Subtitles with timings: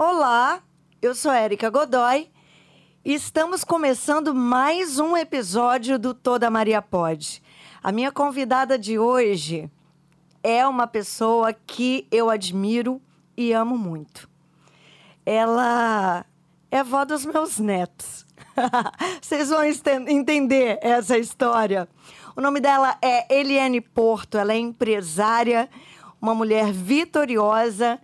[0.00, 0.62] Olá,
[1.02, 2.30] eu sou Érica Godoy
[3.04, 7.42] e estamos começando mais um episódio do Toda Maria Pode.
[7.82, 9.68] A minha convidada de hoje
[10.40, 13.02] é uma pessoa que eu admiro
[13.36, 14.30] e amo muito.
[15.26, 16.24] Ela
[16.70, 18.24] é avó dos meus netos.
[19.20, 19.64] Vocês vão
[20.06, 21.88] entender essa história.
[22.36, 25.68] O nome dela é Eliane Porto, ela é empresária,
[26.22, 28.00] uma mulher vitoriosa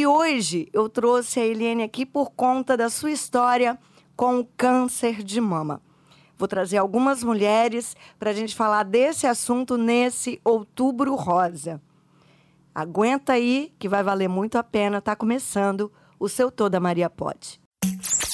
[0.00, 3.78] e hoje eu trouxe a Eliane aqui por conta da sua história
[4.16, 5.80] com o câncer de mama.
[6.36, 11.80] Vou trazer algumas mulheres para a gente falar desse assunto nesse outubro rosa.
[12.74, 15.00] Aguenta aí, que vai valer muito a pena.
[15.00, 17.60] Tá começando o seu Toda Maria Pode.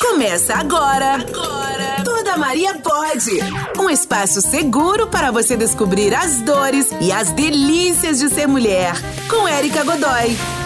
[0.00, 1.16] Começa agora.
[1.16, 2.02] Agora.
[2.02, 3.38] Toda Maria pode.
[3.78, 8.94] Um espaço seguro para você descobrir as dores e as delícias de ser mulher.
[9.28, 10.59] Com Érica Godoy.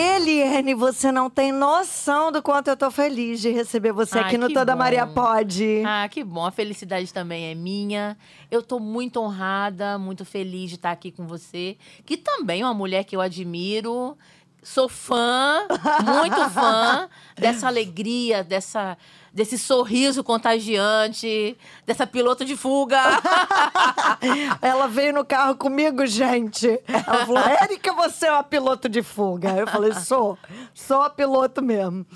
[0.00, 4.38] Eliane, você não tem noção do quanto eu tô feliz de receber você Ah, aqui
[4.38, 4.78] no Toda bom.
[4.78, 5.82] Maria Pode.
[5.84, 6.46] Ah, que bom.
[6.46, 8.16] A felicidade também é minha.
[8.48, 11.76] Eu tô muito honrada, muito feliz de estar aqui com você,
[12.06, 14.16] que também é uma mulher que eu admiro.
[14.62, 15.66] Sou fã,
[16.04, 18.98] muito fã dessa alegria, dessa,
[19.32, 23.00] desse sorriso contagiante, dessa piloto de fuga.
[24.60, 26.80] Ela veio no carro comigo, gente.
[26.86, 29.50] Ela falou: Érica, você é uma piloto de fuga.
[29.56, 30.38] Eu falei: sou,
[30.74, 32.06] sou a piloto mesmo.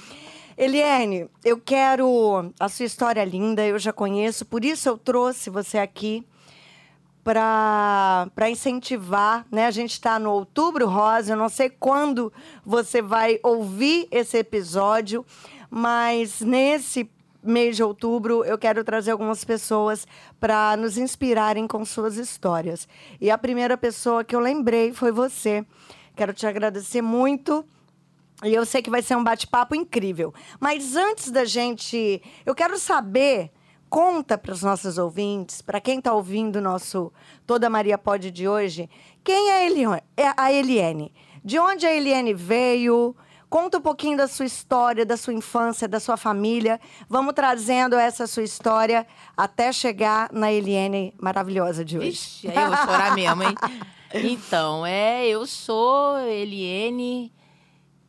[0.56, 2.52] Eliane, eu quero.
[2.58, 6.26] A sua história é linda, eu já conheço, por isso eu trouxe você aqui
[7.24, 9.66] para incentivar, né?
[9.66, 12.32] A gente está no Outubro Rosa, eu não sei quando
[12.64, 15.24] você vai ouvir esse episódio,
[15.70, 17.08] mas nesse
[17.42, 20.06] mês de outubro eu quero trazer algumas pessoas
[20.38, 22.88] para nos inspirarem com suas histórias.
[23.20, 25.64] E a primeira pessoa que eu lembrei foi você.
[26.14, 27.64] Quero te agradecer muito.
[28.44, 30.34] E eu sei que vai ser um bate-papo incrível.
[30.60, 32.22] Mas antes da gente.
[32.44, 33.50] Eu quero saber.
[33.88, 37.12] Conta para os nossos ouvintes, para quem está ouvindo o nosso
[37.46, 38.88] Toda Maria Pode de hoje,
[39.22, 39.66] quem é a
[40.54, 41.12] Eliane?
[41.14, 41.20] É?
[41.44, 43.14] De onde a Eliane veio?
[43.52, 46.80] Conta um pouquinho da sua história, da sua infância, da sua família.
[47.06, 52.08] Vamos trazendo essa sua história até chegar na Eliane maravilhosa de hoje.
[52.12, 53.54] Vixe, aí eu vou chorar mesmo, hein?
[54.14, 57.30] Então, é, eu sou Eliene,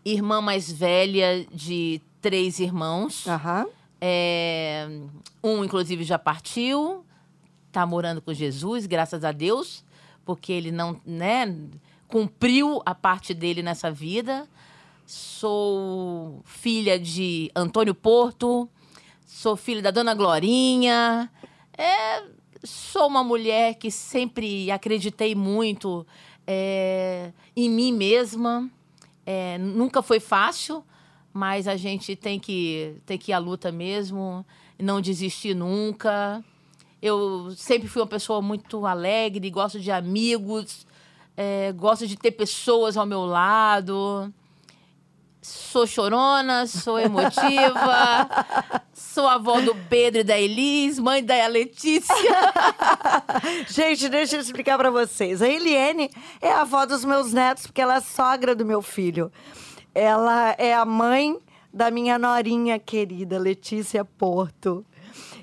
[0.05, 3.27] irmã mais velha de três irmãos.
[3.27, 3.67] Aham.
[3.99, 4.87] É,
[5.43, 7.05] um, inclusive, já partiu,
[7.69, 9.83] tá morando com Jesus, graças a Deus,
[10.23, 11.53] porque ele não, né,
[12.07, 14.47] cumpriu a parte dele nessa vida.
[15.05, 18.69] Sou filha de Antônio Porto,
[19.25, 21.29] sou filha da Dona Glorinha.
[21.77, 22.23] É,
[22.63, 26.07] sou uma mulher que sempre acreditei muito
[26.47, 28.69] é, em mim mesma.
[29.25, 30.83] É, nunca foi fácil,
[31.33, 34.45] mas a gente tem que, tem que ir à luta mesmo,
[34.79, 36.43] não desistir nunca.
[37.01, 40.87] Eu sempre fui uma pessoa muito alegre, gosto de amigos,
[41.35, 44.33] é, gosto de ter pessoas ao meu lado.
[45.45, 48.29] Sou chorona, sou emotiva,
[48.93, 52.15] sou avó do Pedro e da Elis, mãe da Letícia.
[53.67, 55.41] Gente, deixa eu explicar pra vocês.
[55.41, 56.09] A Eliane
[56.41, 59.29] é a avó dos meus netos, porque ela é sogra do meu filho.
[59.93, 61.37] Ela é a mãe
[61.73, 64.85] da minha norinha querida, Letícia Porto.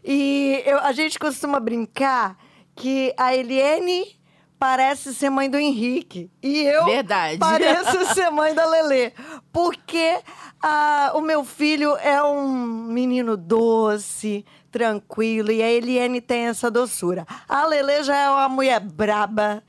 [0.03, 2.39] E eu- a gente costuma brincar
[2.75, 4.19] que a Eliane
[4.61, 6.31] parece ser mãe do Henrique.
[6.43, 7.39] E eu Verdade.
[7.41, 9.13] pareço ser mãe da Lelê.
[9.51, 10.19] Porque
[10.63, 17.27] ah, o meu filho é um menino doce, tranquilo, e a Eliane tem essa doçura.
[17.49, 19.63] A Lelê já é uma mulher braba.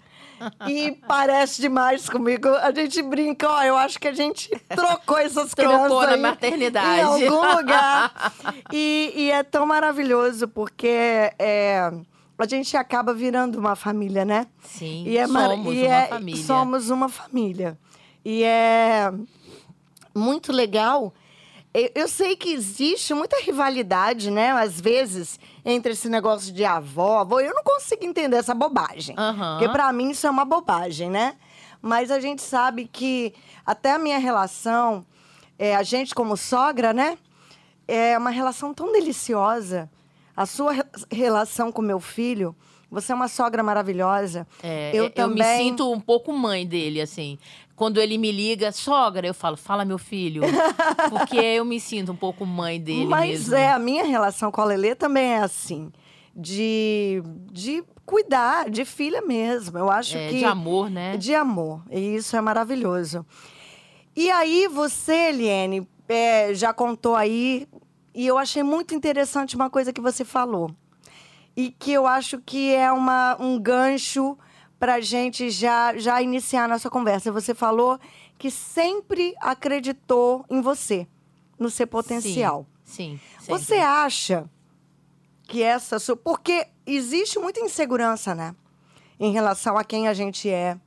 [0.68, 2.50] E parece demais comigo.
[2.50, 6.20] A gente brinca, ó, eu acho que a gente trocou essas Trocou crianças na aí
[6.20, 7.00] maternidade.
[7.00, 8.34] Em algum lugar.
[8.74, 10.88] E, e é tão maravilhoso, porque
[11.38, 11.92] é,
[12.44, 14.48] a gente acaba virando uma família, né?
[14.64, 16.44] Sim, E é somos e uma é- família.
[16.44, 17.78] Somos uma família.
[18.24, 19.12] E é
[20.16, 21.14] muito legal.
[21.74, 24.52] Eu, eu sei que existe muita rivalidade, né?
[24.52, 27.40] Às vezes, entre esse negócio de avó, avô.
[27.40, 29.16] Eu não consigo entender essa bobagem.
[29.18, 29.58] Aham.
[29.58, 31.36] Porque pra mim isso é uma bobagem, né?
[31.82, 33.34] Mas a gente sabe que
[33.66, 35.06] até a minha relação,
[35.58, 37.18] é, a gente como sogra, né?
[37.88, 39.90] É uma relação tão deliciosa.
[40.42, 42.56] A sua re- relação com meu filho,
[42.90, 44.48] você é uma sogra maravilhosa.
[44.64, 45.38] É, eu eu, também.
[45.44, 47.38] me sinto um pouco mãe dele, assim.
[47.76, 50.42] Quando ele me liga, sogra, eu falo, fala meu filho.
[51.10, 53.56] Porque eu me sinto um pouco mãe dele Mas mesmo.
[53.56, 55.92] é, a minha relação com a Lelê também é assim.
[56.36, 57.22] De,
[57.52, 59.78] de cuidar, de filha mesmo.
[59.78, 60.38] Eu acho É, que.
[60.40, 61.18] de amor, né?
[61.18, 61.82] De amor.
[61.90, 63.26] E isso é maravilhoso.
[64.16, 67.68] E aí, você, Eliane, é, já contou aí,
[68.14, 70.72] e eu achei muito interessante uma coisa que você falou.
[71.56, 74.38] E que eu acho que é uma, um gancho
[74.80, 77.32] para a gente já, já iniciar a nossa conversa.
[77.32, 78.00] Você falou
[78.38, 81.08] que sempre acreditou em você,
[81.60, 82.66] no seu potencial.
[82.84, 83.20] Sim.
[83.40, 84.50] sim Você acha
[85.44, 86.00] que essa.
[86.00, 88.56] sua- Porque existe muita insegurança, né?
[89.20, 90.78] Em relação a quem a gente é.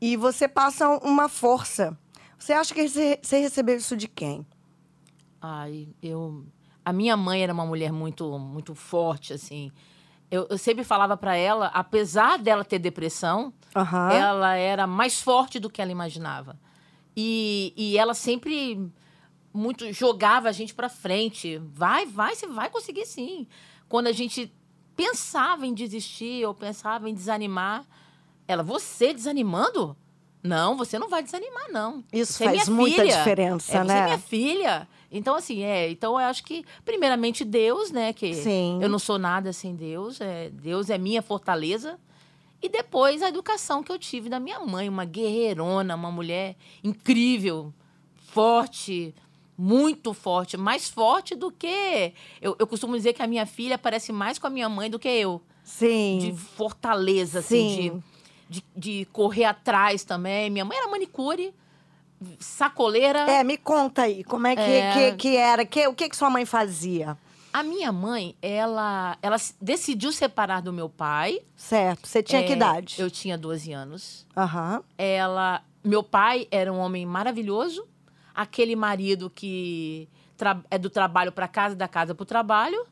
[0.00, 1.98] E você passa uma força.
[2.38, 4.46] Você acha que você recebeu isso de quem?
[5.40, 6.44] Ai, eu.
[6.84, 9.70] A minha mãe era uma mulher muito, muito forte, assim.
[10.30, 14.12] Eu, eu sempre falava pra ela, apesar dela ter depressão, Aham.
[14.12, 16.58] ela era mais forte do que ela imaginava.
[17.16, 18.90] E, e ela sempre
[19.52, 21.58] muito jogava a gente pra frente.
[21.72, 23.46] Vai, vai, você vai conseguir sim.
[23.88, 24.52] Quando a gente
[24.94, 27.86] pensava em desistir ou pensava em desanimar,
[28.46, 29.96] ela, você desanimando?
[30.42, 32.04] Não, você não vai desanimar, não.
[32.12, 33.16] Isso Você é faz minha muita filha.
[33.16, 33.98] diferença, é, Você né?
[33.98, 34.88] é minha filha.
[35.10, 35.90] Então, assim, é.
[35.90, 38.12] Então, eu acho que, primeiramente, Deus, né?
[38.12, 38.78] Que Sim.
[38.82, 40.20] eu não sou nada sem Deus.
[40.20, 41.98] É, Deus é minha fortaleza.
[42.60, 47.72] E depois a educação que eu tive da minha mãe, uma guerreirona, uma mulher incrível,
[48.16, 49.14] forte,
[49.56, 52.12] muito forte, mais forte do que.
[52.40, 54.98] Eu, eu costumo dizer que a minha filha parece mais com a minha mãe do
[54.98, 55.40] que eu.
[55.62, 56.18] Sim.
[56.20, 58.02] De fortaleza, assim, Sim.
[58.48, 60.50] de, de, de correr atrás também.
[60.50, 61.54] Minha mãe era manicure,
[62.38, 63.20] sacoleira.
[63.30, 64.92] É, me conta aí, como é que, É.
[64.92, 65.64] que, que era?
[65.64, 67.16] Que, o que, que sua mãe fazia?
[67.52, 71.40] A minha mãe, ela, ela decidiu separar do meu pai.
[71.56, 72.06] Certo.
[72.06, 72.96] Você tinha que É, idade?
[72.98, 74.26] Eu tinha 12 anos.
[74.36, 74.82] Aham.
[74.96, 77.86] ela meu pai era um homem maravilhoso
[78.34, 80.08] aquele marido que
[80.70, 82.84] é do trabalho para casa da casa para o trabalho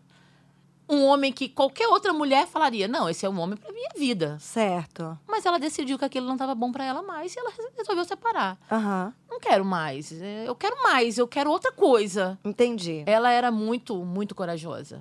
[0.89, 4.37] um homem que qualquer outra mulher falaria não esse é um homem para minha vida
[4.39, 5.19] Certo.
[5.27, 8.05] mas ela decidiu que aquilo não estava bom para ela mais e ela res- resolveu
[8.05, 9.13] separar Aham.
[9.29, 13.03] não quero mais eh, eu quero mais eu quero outra coisa Entendi.
[13.07, 15.01] ela era muito, muito corajosa.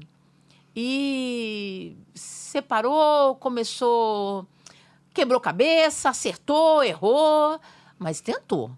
[0.78, 4.46] E separou, começou.
[5.14, 7.58] Quebrou cabeça, acertou, errou,
[7.98, 8.70] mas tentou.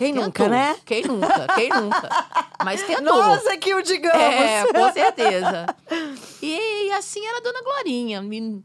[0.00, 0.24] Quem Tentou.
[0.28, 0.76] nunca, né?
[0.86, 2.08] Quem nunca, quem nunca.
[2.64, 3.04] Mas tentou.
[3.22, 4.18] Nossa, que o digamos!
[4.18, 5.66] É, com certeza.
[6.42, 8.18] E, assim era a Dona Glorinha.
[8.22, 8.62] in-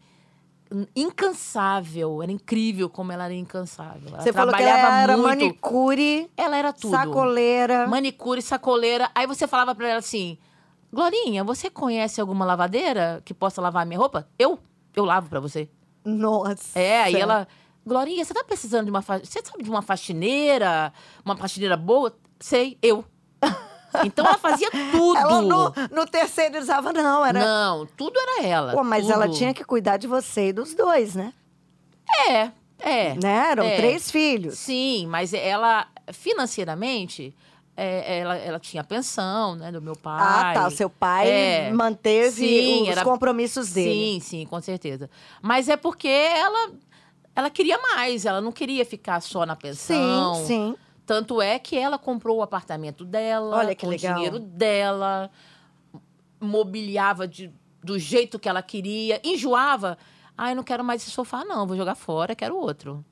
[0.95, 2.23] Incansável.
[2.23, 4.07] Era incrível como ela era incansável.
[4.09, 5.27] Ela Você falou que trabalhava ela era muito.
[5.27, 7.88] manicure, Ela era tudo sacoleira.
[7.88, 9.09] manicure, sacoleira.
[9.13, 10.38] Aí você falava pra ela assim:
[10.91, 14.27] Glorinha, você conhece alguma lavadeira que possa lavar a minha roupa?
[14.39, 14.57] Eu?
[14.95, 15.69] Eu lavo pra você.
[16.03, 16.79] Nossa.
[16.79, 17.47] É, aí ela.
[17.85, 19.01] Glorinha, você tá precisando de uma.
[19.01, 20.91] fa- Você sabe de uma faxineira?
[21.23, 22.15] Uma faxineira boa?
[22.39, 23.03] Sei, eu.
[24.03, 25.17] Então ela fazia tudo.
[25.17, 27.25] Ela no, no terceirizava, não.
[27.25, 27.39] Era...
[27.39, 28.73] Não, tudo era ela.
[28.73, 29.37] Pô, mas ela tudo.
[29.37, 31.31] tinha que cuidar de você e dos dois, né?
[32.29, 33.13] É, é.
[33.15, 33.51] né?
[33.51, 33.77] Eram é.
[33.77, 34.59] três filhos.
[34.59, 37.33] Sim, mas ela, financeiramente,
[37.77, 40.21] é, ela, ela tinha pensão, né, do meu pai.
[40.21, 40.67] Ah, tá.
[40.67, 41.71] O seu pai É.
[41.71, 43.93] manteve Sim, os era- compromissos dele.
[43.93, 45.09] Sim, sim, com certeza.
[45.41, 46.71] Mas é porque ela,
[47.35, 50.33] ela queria mais, ela não queria ficar só na pensão.
[50.35, 50.75] sim, sim.
[51.05, 54.13] Tanto é que ela comprou o apartamento dela, Olha que com legal.
[54.13, 55.29] o dinheiro dela,
[56.39, 57.51] mobiliava de-
[57.83, 59.97] do jeito que ela queria, enjoava.
[60.37, 63.05] Ah, eu não quero mais esse sofá, não, vou jogar fora, quero outro.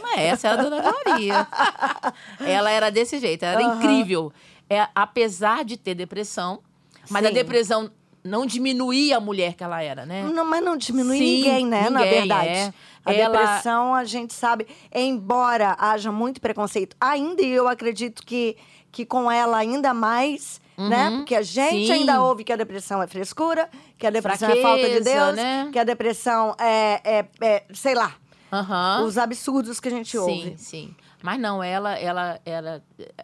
[0.00, 1.46] Mas essa era a Dona Gloria.
[2.46, 3.76] ela era desse jeito, ela era Aham.
[3.76, 4.32] incrível.
[4.70, 6.62] É, apesar de ter depressão,
[7.10, 7.34] mas a Sim.
[7.34, 7.90] depressão
[8.24, 10.22] não diminuía a mulher que ela era, né?
[10.32, 11.90] Não, mas não diminui Sim, ninguém, né?
[11.90, 12.48] na ninguém, verdade.
[12.48, 12.74] é.
[13.04, 18.56] A Ela- depressão, a gente sabe, embora haja muito preconceito, ainda e eu acredito que,
[18.92, 21.10] que com ela ainda mais, né?
[21.16, 21.86] Porque a gente Uhum.
[21.86, 21.92] Sim.
[21.92, 25.36] ainda ouve que a depressão é frescura, que a depressão é falta de Fraqueza, Deus,
[25.36, 25.68] né?
[25.72, 28.14] que a depressão é, é, é, sei lá,
[28.52, 29.04] Aham.
[29.04, 30.54] os absurdos que a gente Sim, ouve.
[30.58, 30.94] sim.
[31.22, 32.82] Mas não, ela, ela, ela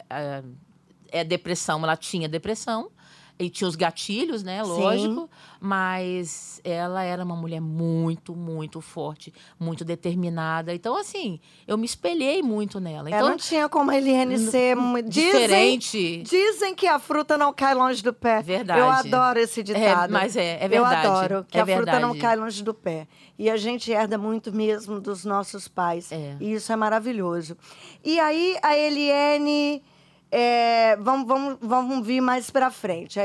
[0.09, 0.43] é,
[1.11, 2.89] é depressão, ela tinha depressão.
[3.41, 4.61] E tinha os gatilhos, né?
[4.61, 5.29] Lógico.
[5.61, 10.73] Mas ela era uma mulher muito, muito forte, muito determinada.
[10.75, 13.09] Então, assim, eu me espelhei muito nela.
[13.09, 16.23] É, Então, não tinha como a Eliane ser mu- dizem, diferente.
[16.23, 18.41] Dizem que a fruta não cai longe do pé.
[18.41, 18.81] Verdade.
[18.81, 20.11] Eu adoro esse ditado.
[20.11, 21.05] mas é- é verdade.
[21.07, 22.19] Eu adoro que É a fruta não verdade.
[22.19, 23.07] cai longe do pé.
[23.37, 26.11] E a gente herda muito mesmo dos nossos pais.
[26.11, 26.35] É.
[26.41, 27.55] E isso é maravilhoso.
[28.03, 29.81] E aí, a Eliane...
[30.31, 33.19] é, vamos, vamos, vamos vir mais pra frente.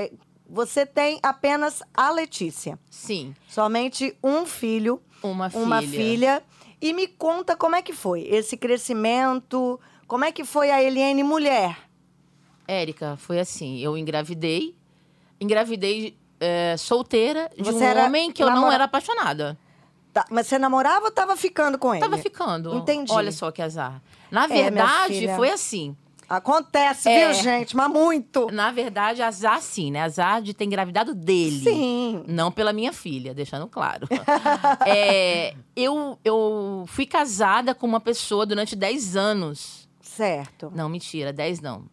[0.48, 2.78] Você tem apenas a Letícia.
[2.90, 5.62] Sim, Somente um filho uma filha.
[5.64, 6.42] uma filha.
[6.80, 11.22] E me conta como é que foi esse crescimento, como é que foi a Eliane
[11.22, 11.78] mulher?
[12.68, 14.76] Érica, foi assim, eu engravidei.
[15.40, 19.58] Engravidei é, solteira de Você um homem que eu não era apaixonada.
[20.12, 22.00] Tá, mas você namorava ou estava ficando com ele?
[22.04, 22.76] Tava ficando.
[22.76, 23.10] Entendi.
[23.12, 24.00] Olha só que azar.
[24.30, 25.36] Na É, verdade, filha.
[25.36, 25.96] foi assim.
[26.28, 27.32] Acontece, É.
[27.32, 27.76] viu, gente?
[27.76, 28.48] Mas muito.
[28.52, 30.02] Na verdade, azar sim, né?
[30.02, 31.60] Azar de ter engravidado dele.
[31.62, 32.24] Sim.
[32.26, 34.06] Não pela minha filha, deixando claro.
[34.86, 39.88] É, eu, eu fui casada com uma pessoa durante 10 anos.
[40.00, 40.72] Certo.
[40.74, 41.84] Não, mentira, 10 não.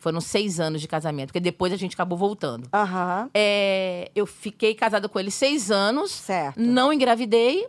[0.00, 2.68] Foram seis anos de casamento, porque depois a gente acabou voltando.
[2.72, 3.28] Aham.
[3.34, 6.12] É, eu fiquei casada com ele seis anos.
[6.12, 6.60] Certo.
[6.60, 7.66] Não engravidei.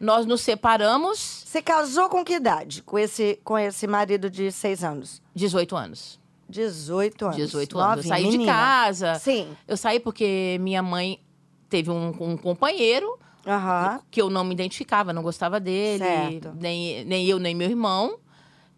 [0.00, 2.82] Nós nos separamos, Você casou com que idade?
[2.82, 5.22] Com esse, com esse marido de seis anos?
[5.34, 6.20] 18 anos.
[6.48, 7.36] 18 anos.
[7.36, 8.04] 18 anos.
[8.04, 8.52] Eu saí de menina.
[8.52, 9.14] casa.
[9.16, 9.48] Sim.
[9.66, 11.20] Eu saí porque minha mãe
[11.68, 14.00] teve um, um companheiro Aham.
[14.10, 16.52] que eu não me identificava, não gostava dele, Certo.
[16.60, 18.18] nem, nem eu, nem meu irmão.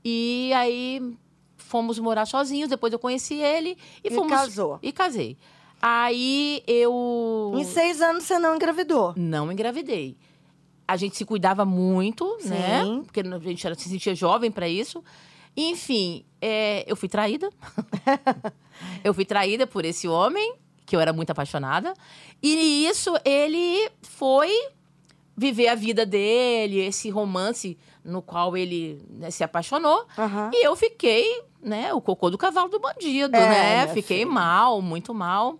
[0.04, 1.14] E aí
[1.56, 4.32] fomos morar sozinhos, depois eu conheci ele e, E fomos.
[4.32, 4.78] casou.
[4.82, 5.36] E casei.
[5.82, 7.52] Aí eu.
[7.56, 9.12] Em seis anos você não engravidou.
[9.16, 10.16] Não engravidei.
[10.88, 12.48] A gente se cuidava muito, Sim.
[12.48, 12.82] né?
[13.04, 15.04] Porque a gente era, se sentia jovem para isso.
[15.54, 17.50] Enfim, é, eu fui traída.
[19.04, 20.54] eu fui traída por esse homem,
[20.86, 21.92] que eu era muito apaixonada.
[22.42, 24.50] E isso, ele foi
[25.36, 30.06] viver a vida dele, esse romance no qual ele né, se apaixonou.
[30.16, 30.50] Aham.
[30.54, 33.88] E eu fiquei, né, o cocô do cavalo do bandido, É, né?
[33.88, 34.30] Fiquei filha.
[34.30, 35.58] mal, muito mal.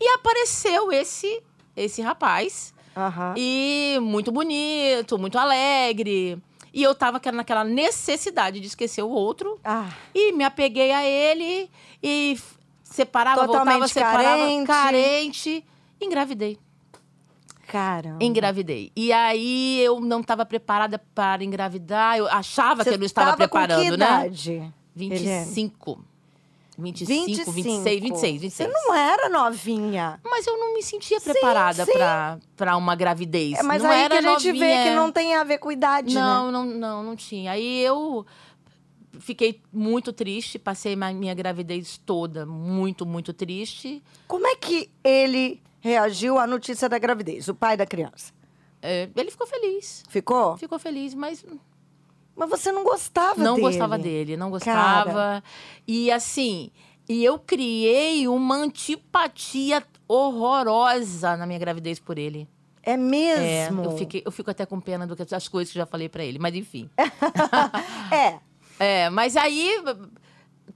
[0.00, 1.40] E apareceu esse
[1.76, 3.34] esse rapaz Aham.
[3.36, 6.38] e muito bonito, muito alegre.
[6.72, 9.58] E eu tava aquela- naquela necessidade de esquecer o outro.
[9.64, 11.70] Ah, E me apeguei a ele
[12.02, 12.36] e
[12.82, 14.22] separava, voltava, Totalmente separava.
[14.38, 14.66] carente.
[14.66, 15.64] Carente.
[16.00, 16.58] Engravidei.
[17.66, 18.22] caramba.
[18.22, 18.92] Engravidei.
[18.94, 22.16] E aí eu não estava preparada para engravidar.
[22.18, 24.06] Eu achava Você que eu não estava tava preparando, com que né?
[24.06, 24.72] idade?
[26.76, 27.26] 25.
[27.26, 28.52] 25, 26, 26, 26.
[28.52, 30.20] Você não era novinha.
[30.24, 31.86] Mas eu não me sentia preparada
[32.56, 33.58] para uma gravidez.
[33.58, 34.84] É, mas não aí era que a gente vê novinha.
[34.84, 36.52] que não tem a ver com idade, Não, né?
[36.52, 37.52] não, não, não tinha.
[37.52, 38.26] Aí eu
[39.20, 44.02] fiquei muito triste, passei a minha gravidez toda muito, muito triste.
[44.26, 48.32] Como é que ele reagiu à notícia da gravidez, o pai da criança?
[48.82, 50.02] É, ele ficou feliz.
[50.08, 50.56] Ficou?
[50.58, 51.44] Ficou feliz, mas
[52.36, 53.66] Mas você não gostava não dele.
[53.66, 55.42] gostava dele, não gostava.
[55.86, 56.70] E assim,
[57.08, 62.48] e eu criei uma antipatia horrorosa na minha gravidez por ele.
[62.82, 63.82] É É, mesmo?
[63.84, 66.08] eu, fiquei, eu fico até com pena do que das coisas que eu já falei
[66.08, 66.90] pra ele, mas enfim.
[68.12, 68.38] É,
[68.78, 69.80] É, mas aí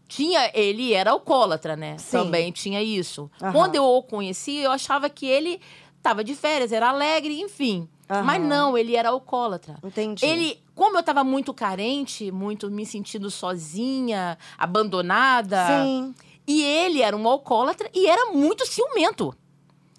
[0.07, 1.99] tinha ele era alcoólatra, né?
[1.99, 2.13] Sim.
[2.13, 3.31] Também tinha isso.
[3.43, 3.53] Aham.
[3.53, 5.61] Quando eu o conheci, eu achava que ele
[6.03, 7.89] tava de férias, era alegre, enfim.
[8.09, 8.23] Aham.
[8.25, 9.77] Mas não, ele era alcoólatra.
[9.85, 10.25] entendi.
[10.25, 16.15] Ele, como eu tava muito carente, muito me sentindo sozinha, abandonada, Sim.
[16.47, 19.35] e ele era um alcoólatra e era muito ciumento.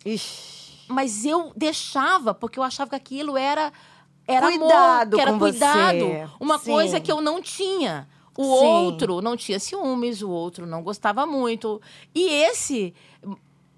[0.03, 0.59] Ixi.
[0.87, 3.71] Mas eu deixava, porque eu achava que aquilo era
[4.27, 5.97] era Cuidado amor, que era cuidado.
[5.97, 6.29] você.
[6.39, 6.71] Uma Sim.
[6.71, 8.07] coisa que eu não tinha.
[8.37, 8.65] O Sim.
[8.85, 11.81] outro não tinha ciúmes, o outro não gostava muito.
[12.13, 12.93] E esse,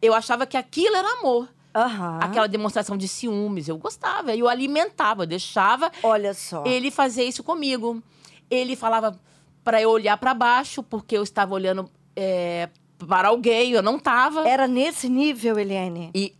[0.01, 1.47] eu achava que aquilo era amor.
[1.74, 2.20] Aham.
[2.22, 6.63] Aquela demonstração de ciúmes, eu gostava, eu alimentava, eu deixava Olha só.
[6.66, 8.01] ele fazer isso comigo.
[8.50, 9.18] Ele falava
[9.63, 12.68] para eu olhar para baixo, porque eu estava olhando é,
[13.08, 14.48] para alguém, eu não estava.
[14.48, 16.12] Era nesse nível, Eliane?
[16.13, 16.36] E,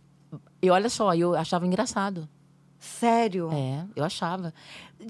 [0.60, 2.28] e olha só, eu achava engraçado.
[2.78, 3.48] Sério?
[3.52, 4.52] É, eu achava.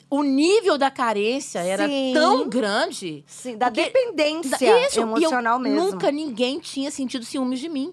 [0.09, 2.13] O nível da carência era Sim.
[2.15, 3.25] tão grande.
[3.27, 5.81] Sim, da Porque- dependência Isso, e eu emocional mesmo.
[5.93, 7.93] Nunca ninguém tinha sentido ciúmes de mim.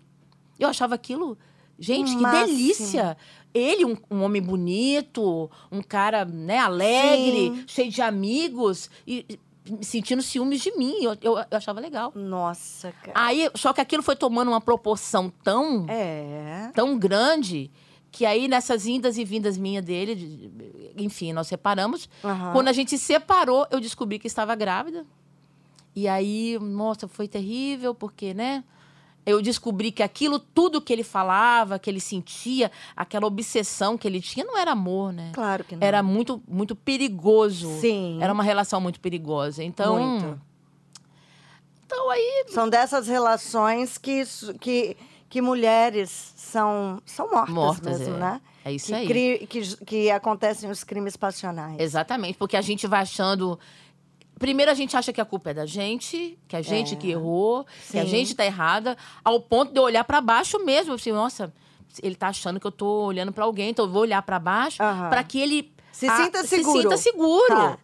[0.60, 1.38] Eu achava aquilo.
[1.80, 2.48] Gente, que máximo.
[2.48, 3.18] delícia!
[3.54, 7.64] Ele, um, um homem bonito, um cara né, alegre, Sim.
[7.68, 9.26] cheio de amigos, e
[9.82, 10.96] e sentindo ciúmes de mim.
[11.02, 12.12] Eu, eu, eu achava legal.
[12.16, 13.12] Nossa, cara.
[13.14, 16.72] Aí, só que aquilo foi tomando uma proporção tão É.
[16.74, 17.70] tão grande
[18.12, 20.52] que aí nessas indas e vindas minha dele, de-
[20.98, 22.10] enfim, nós separamos.
[22.24, 22.52] Aham.
[22.52, 25.06] Quando a gente se separou, eu descobri que estava grávida.
[25.96, 28.64] E aí, nossa, foi terrível, porque, né?
[29.26, 34.22] Eu descobri que aquilo tudo que ele falava, que ele sentia, aquela obsessão que ele
[34.22, 35.32] tinha, não era amor, né?
[35.34, 35.86] Claro que não.
[35.86, 37.70] Era muito, muito perigoso.
[37.80, 38.18] Sim.
[38.22, 39.64] Era uma relação muito perigosa.
[39.64, 40.42] Então, Muito.
[41.86, 44.24] então aí São dessas relações que,
[44.60, 44.98] que,
[45.30, 48.20] que mulheres são, são mortas, Mortas, mesmo, é.
[48.20, 48.42] né?
[48.66, 49.08] é isso que, aí.
[49.08, 51.80] cri- que, que acontecem os crimes passionais.
[51.80, 53.60] Exatamente, porque a gente vai achando.
[54.39, 56.98] Primeiro a gente acha que a culpa é da gente, que a gente É.
[56.98, 58.08] que errou, que a Sim.
[58.10, 61.53] gente tá errada, ao ponto de eu olhar para baixo mesmo, assim, nossa,
[62.01, 64.81] ele tá achando que eu tô olhando para alguém, então eu vou olhar para baixo
[64.81, 65.10] Aham.
[65.10, 66.77] para que ele Se ah, sinta seguro.
[66.77, 67.48] Se sinta seguro.
[67.50, 67.77] Tá.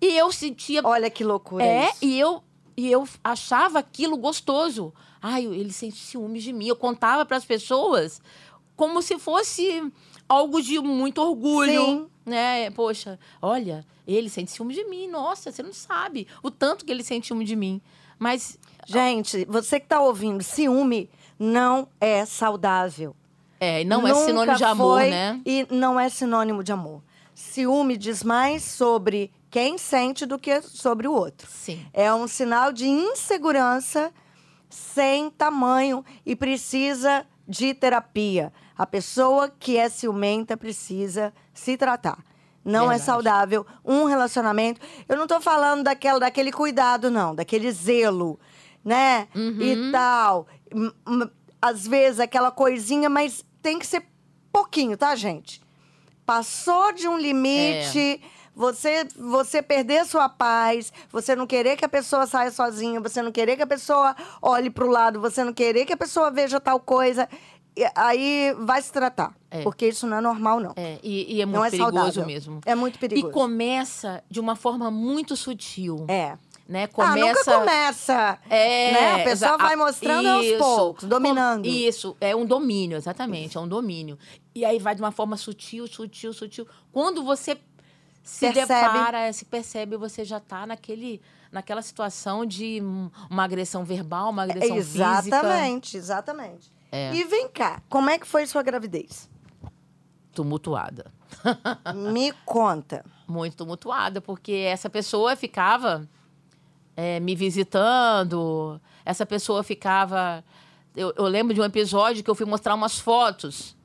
[0.00, 1.96] E eu sentia Olha que loucura é, isso.
[2.04, 2.42] e eu
[2.76, 4.92] e eu achava aquilo gostoso.
[5.22, 6.66] Ai, ele sente ciúmes de mim.
[6.66, 8.20] Eu contava para as pessoas
[8.76, 9.90] como se fosse
[10.28, 12.06] algo de muito orgulho, Sim.
[12.24, 12.70] Né?
[12.70, 15.08] Poxa, olha, ele sente ciúme de mim.
[15.08, 17.80] Nossa, você não sabe o tanto que ele sente ciúme de mim.
[18.18, 23.16] Mas Gente, você que tá ouvindo, ciúme não é saudável.
[23.58, 25.40] é, não é Nunca sinônimo de amor, foi né?
[25.44, 27.02] E não é sinônimo de amor.
[27.34, 31.48] Ciúme diz mais sobre quem sente do que sobre o outro.
[31.50, 31.84] Sim.
[31.92, 34.12] É um sinal de insegurança
[34.68, 38.52] sem tamanho e precisa de terapia.
[38.76, 42.18] A pessoa que é ciumenta precisa se tratar.
[42.64, 43.02] Não é Verdade.
[43.04, 44.80] saudável um relacionamento.
[45.08, 48.40] Eu não tô falando daquela, daquele cuidado, não, daquele zelo,
[48.82, 49.28] né?
[49.34, 49.60] Uhum.
[49.60, 50.46] E tal.
[51.60, 54.04] Às vezes aquela coisinha, mas tem que ser
[54.50, 55.62] pouquinho, tá, gente?
[56.24, 58.20] Passou de um limite,
[58.54, 63.32] você você perder sua paz, você não querer que a pessoa saia sozinha, você não
[63.32, 66.80] querer que a pessoa olhe pro lado, você não querer que a pessoa veja tal
[66.80, 67.28] coisa,
[67.94, 69.34] aí vai se tratar.
[69.50, 69.62] É.
[69.62, 70.72] Porque isso não é normal, não.
[70.76, 72.26] É, e, e é muito Não é perigoso saudável.
[72.26, 72.60] mesmo.
[72.64, 73.28] É muito perigoso.
[73.28, 76.04] E começa de uma forma muito sutil.
[76.08, 76.36] É.
[76.66, 76.88] Né?
[76.96, 77.58] Ah, nunca Começa.
[77.58, 78.38] começa.
[78.48, 79.20] É, né?
[79.20, 80.56] A pessoa vai mostrando aos isso.
[80.58, 81.64] poucos, dominando.
[81.64, 84.18] Com- Isso, é um domínio, exatamente, é um domínio.
[84.54, 86.66] E aí vai de uma forma sutil, sutil, sutil.
[86.90, 87.58] Quando você
[88.22, 88.66] se Percebe.
[88.82, 91.20] depara, é, se percebe, você já está naquele,
[91.52, 95.04] naquela situação de um- uma agressão verbal, uma agressão física.
[95.26, 96.72] exatamente, exatamente.
[96.94, 97.14] É.
[97.14, 99.28] E vem cá, como é que foi sua gravidez?
[100.32, 101.12] Tumultuada.
[101.94, 103.04] Me conta.
[103.26, 106.08] muito tumultuada, porque essa pessoa ficava
[106.96, 110.44] é, me visitando, essa pessoa ficava.
[110.96, 113.76] Eu, eu lembro de um episódio que eu fui mostrar umas fotos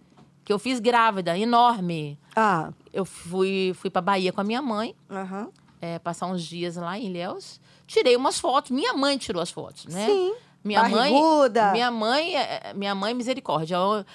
[0.46, 2.18] que eu fiz grávida, enorme.
[2.36, 5.50] Ah, Eu fui, fui para Bahia com a minha mãe, aham.
[5.80, 7.60] é, passar uns dias lá em Ilhéus.
[7.86, 8.72] Tirei umas fotos.
[8.72, 10.06] Minha mãe tirou as fotos, né?
[10.08, 10.34] Sim.
[10.63, 11.63] Minha Barriguda.
[11.63, 13.75] mãe, minha mãe, é, minha mãe misericórdia.
[13.75, 14.06] Eu-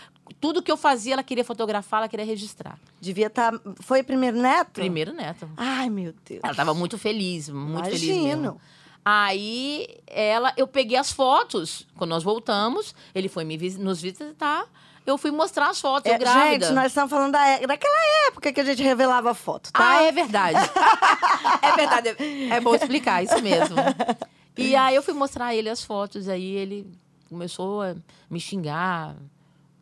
[0.41, 2.79] tudo que eu fazia, ela queria fotografar, ela queria registrar.
[3.01, 3.53] Devia estar.
[3.81, 4.73] Foi primeiro neto?
[4.73, 5.49] Primeiro neto.
[5.57, 6.41] Ai, meu Deus.
[6.43, 8.27] Ela estava muito feliz, muito feliz Imagino.
[8.43, 8.61] mesmo.
[9.05, 11.87] Aí ela, eu peguei as fotos.
[11.97, 14.65] Quando nós voltamos, ele foi me nos visitar.
[15.07, 16.67] Eu fui mostrar as fotos, eu É, grávida.
[16.67, 19.87] gente, nós estamos falando da, é- daquela época que a gente revelava foto, tá?
[19.99, 20.57] Ah, é verdade.
[21.63, 22.17] é verdade.
[22.51, 23.77] É bom explicar isso mesmo.
[24.57, 26.87] E aí eu fui mostrar a ele as fotos, aí ele
[27.29, 27.95] começou a
[28.31, 29.17] me xingar,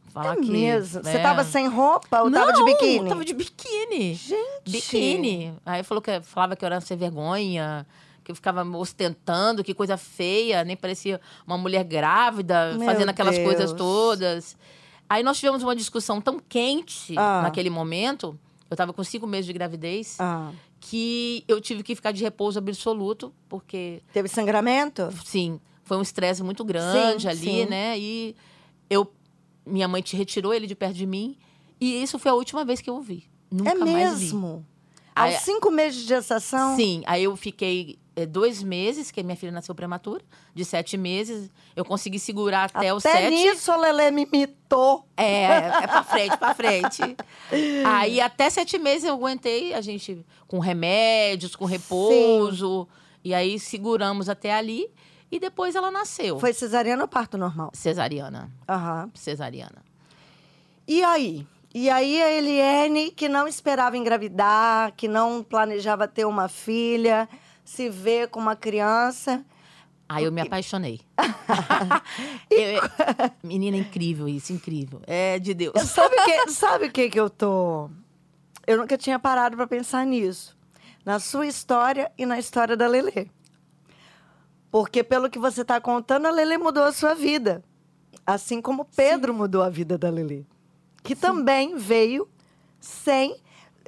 [0.09, 0.51] falar É que.
[0.51, 1.03] mesmo.
[1.03, 1.23] Você é.
[1.23, 3.09] tava sem roupa ou tava de Não, biquíni?
[3.09, 4.15] Tava de biquíni.
[4.15, 4.71] Gente.
[4.71, 5.55] Biquíni.
[5.67, 7.87] Aí falou que falava que eu era sem vergonha,
[8.25, 13.35] que eu ficava ostentando, que coisa feia, nem parecia uma mulher grávida, Meu fazendo aquelas
[13.37, 13.47] Deus.
[13.49, 14.57] coisas todas.
[15.09, 17.43] Aí nós tivemos uma discussão tão quente Ah.
[17.43, 18.39] naquele momento.
[18.73, 20.17] Eu tava com cinco meses de gravidez.
[20.19, 25.11] Ah, Que eu tive que ficar de repouso absoluto, porque teve sangramento?
[25.25, 27.67] sim, foi um estresse muito grande Sim, ali, sim.
[27.67, 27.99] né?
[27.99, 28.35] E
[28.89, 29.13] eu
[29.67, 31.37] minha mãe te retirou ele de perto de mim,
[31.81, 33.31] e isso foi a última vez que eu o vi.
[33.51, 34.33] Nunca é mais vi.
[35.15, 35.29] Mesmo?
[35.29, 36.77] Aí- Aos cinco meses de gestação?
[36.77, 40.23] Sim, aí eu fiquei eh, dois meses, que minha filha nasceu prematura,
[40.55, 41.51] de sete meses.
[41.75, 43.31] Eu consegui segurar até, os Até sete.
[43.31, 45.07] nisso a Lelê me imitou.
[45.17, 47.01] É, é pra frente, pra frente.
[47.87, 52.87] Aí até sete meses eu aguentei, a gente com remédios, com repouso.
[53.25, 54.91] E aí seguramos até ali.
[55.31, 56.39] E depois ela nasceu.
[56.39, 57.71] Foi cesariana ou parto normal?
[57.73, 58.51] Cesariana.
[58.69, 59.11] Aham.
[59.15, 59.83] Cesariana.
[60.87, 61.47] E aí?
[61.75, 67.29] E aí a Eliane, que não esperava engravidar, que não planejava ter uma filha,
[67.65, 69.45] se vê com uma criança.
[70.09, 71.01] Aí eu me apaixonei.
[72.51, 72.83] Eu-
[73.43, 75.01] menina, incrível isso, incrível.
[75.07, 75.73] É de Deus.
[75.83, 77.89] Sabe o que, sabe que que eu tô...
[78.67, 80.55] Eu nunca tinha parado para pensar nisso.
[81.05, 83.29] Na sua história e na história da Lelê.
[84.71, 87.65] Porque pelo que você está contando, a Lelê mudou a sua vida.
[88.27, 90.45] Assim como Pedro mudou a vida da Lelê.
[91.03, 92.29] Que também veio
[92.81, 93.37] sem...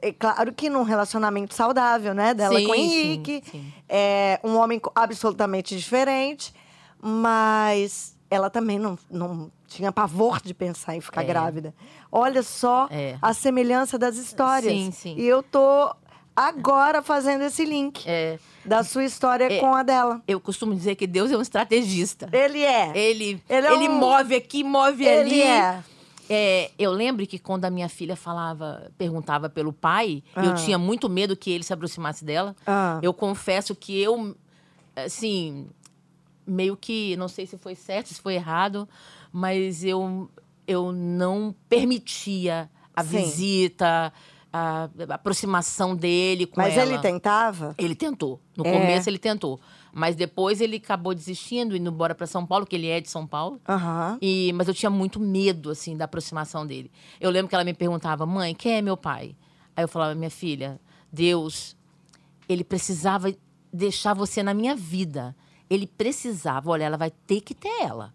[0.03, 2.35] É claro que num relacionamento saudável, né?
[2.35, 3.43] Dela Sim, com o sim, Henrique.
[3.51, 3.73] sim.
[3.89, 6.53] É um homem absolutamente diferente.
[7.01, 11.25] Mas ela também não, não tinha pavor de pensar em ficar É.
[11.27, 11.75] grávida.
[12.11, 13.17] Olha só É.
[13.23, 14.73] a semelhança das histórias.
[14.73, 15.15] Sim, sim.
[15.19, 15.95] E eu tô
[16.37, 19.61] agora fazendo esse link É, da sua história É.
[19.61, 20.21] com a dela.
[20.27, 22.29] eu costumo dizer que Deus é um estrategista.
[22.33, 22.91] Ele é.
[22.97, 25.43] Ele, Ele ele, é um- move aqui, move Ele ali.
[25.43, 25.83] é.
[26.29, 30.45] É, eu lembro que quando a minha filha falava, perguntava pelo pai, Ah.
[30.47, 32.55] eu tinha muito medo que ele se aproximasse dela.
[32.67, 32.99] Ah.
[33.03, 34.35] Eu confesso que eu,
[34.97, 35.67] assim,
[36.47, 38.89] meio que, não sei se foi certo, se foi errado,
[39.33, 40.31] mas eu,
[40.67, 43.19] eu não permitia a Sim.
[43.19, 44.13] visita,
[44.53, 46.91] a, a aproximação dele com Mas ela.
[46.93, 47.75] ele tentava?
[47.77, 48.41] Ele tentou.
[48.57, 48.73] No É.
[48.73, 49.61] começo ele tentou.
[49.95, 53.27] Mas depois ele acabou desistindo, indo embora para São Paulo, que ele é de São
[53.27, 53.61] Paulo.
[53.69, 54.19] Aham.
[54.21, 56.91] E, mas eu tinha muito medo, assim, da aproximação dele.
[57.21, 59.37] Eu lembro que ela me perguntava, mãe, quem é meu pai?
[59.77, 60.81] Aí eu falava, minha filha,
[61.13, 61.77] Deus,
[62.49, 63.33] ele precisava
[63.73, 65.35] deixar você na minha vida.
[65.71, 68.13] Ele precisava, olha, ela vai ter que ter ela.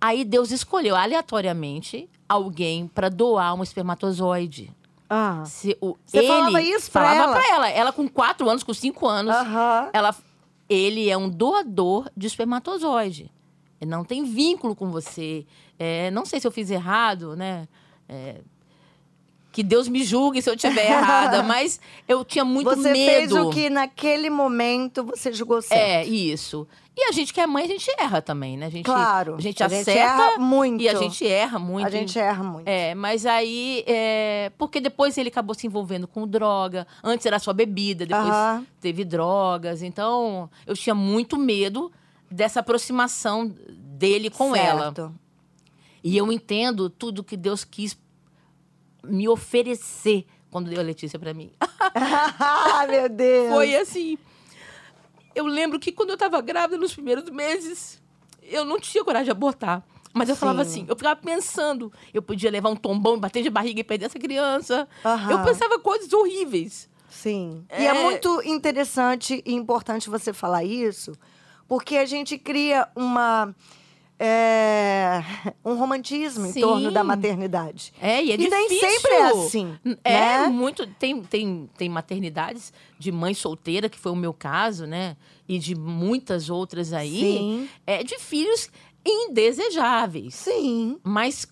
[0.00, 4.74] Aí Deus escolheu aleatoriamente alguém para doar um espermatozoide.
[5.08, 5.44] Ah.
[5.44, 7.32] Se o, Você ele falava isso pra falava ela?
[7.32, 7.68] pra ela.
[7.70, 9.90] Ela com quatro anos, com cinco anos, Aham.
[9.92, 10.14] ela,
[10.72, 13.30] ele é um doador de espermatozoide.
[13.80, 15.44] Ele não tem vínculo com você.
[15.78, 17.68] É, não sei se eu fiz errado, né?
[18.08, 18.40] É,
[19.52, 23.04] que Deus me julgue se eu tiver errada, mas eu tinha muito Você medo.
[23.12, 25.78] fez o que naquele momento você julgou certo.
[25.80, 26.66] É, isso.
[26.96, 28.66] E a gente que é mãe, a gente erra também, né?
[28.66, 29.36] A gente, Claro.
[29.36, 30.82] A gente A gente acerta erra muito.
[30.82, 31.86] e a gente erra muito.
[31.86, 32.68] A gente erra muito.
[32.68, 33.82] É, mas aí.
[33.86, 36.86] é, porque depois ele acabou se envolvendo com droga.
[37.02, 38.66] Antes era só bebida, depois Aham.
[38.80, 39.82] teve drogas.
[39.82, 41.90] Então, eu tinha muito medo
[42.30, 44.84] dessa aproximação dele com ela.
[44.84, 45.14] Certo.
[46.04, 47.96] E eu entendo tudo que Deus quis
[49.04, 51.50] me oferecer quando deu a Letícia pra mim.
[51.94, 53.48] ah, meu Deus.
[53.50, 54.18] Foi assim.
[55.34, 58.02] Eu lembro que quando eu tava grávida, nos primeiros meses,
[58.42, 59.82] eu não tinha coragem de abortar.
[60.14, 60.70] Mas eu falava Sim.
[60.82, 64.18] assim, eu ficava pensando, eu podia levar um tombão, bater de barriga e perder essa
[64.18, 64.86] criança.
[65.02, 65.30] Aham.
[65.32, 66.86] Eu pensava coisas horríveis.
[67.08, 67.64] Sim.
[67.70, 68.02] E é É.
[68.02, 71.12] muito interessante e importante você falar isso,
[71.66, 73.54] porque a gente cria uma.
[74.24, 75.20] É,
[75.64, 76.60] um romantismo em Sim.
[76.60, 77.92] torno da maternidade.
[78.00, 78.88] É, e é E nem difícil.
[78.90, 80.46] sempre é assim, É né?
[80.48, 80.86] muito.
[80.86, 85.16] Tem, tem, tem maternidades de mãe solteira, que foi o meu caso, né?
[85.48, 87.20] E de muitas outras aí.
[87.20, 87.68] Sim.
[87.86, 88.70] É de filhos
[89.04, 90.34] indesejáveis.
[90.34, 90.98] Sim.
[91.02, 91.46] Mas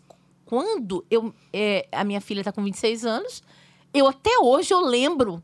[0.45, 1.35] quando eu.
[1.53, 3.43] é, a minha filha está com 26 anos,
[3.93, 5.43] eu até hoje eu lembro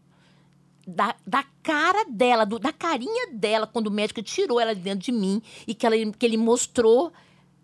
[0.87, 5.01] da, da cara dela, do- da carinha dela, quando o médico tirou ela de dentro
[5.01, 7.12] de mim e que, ela, que ele mostrou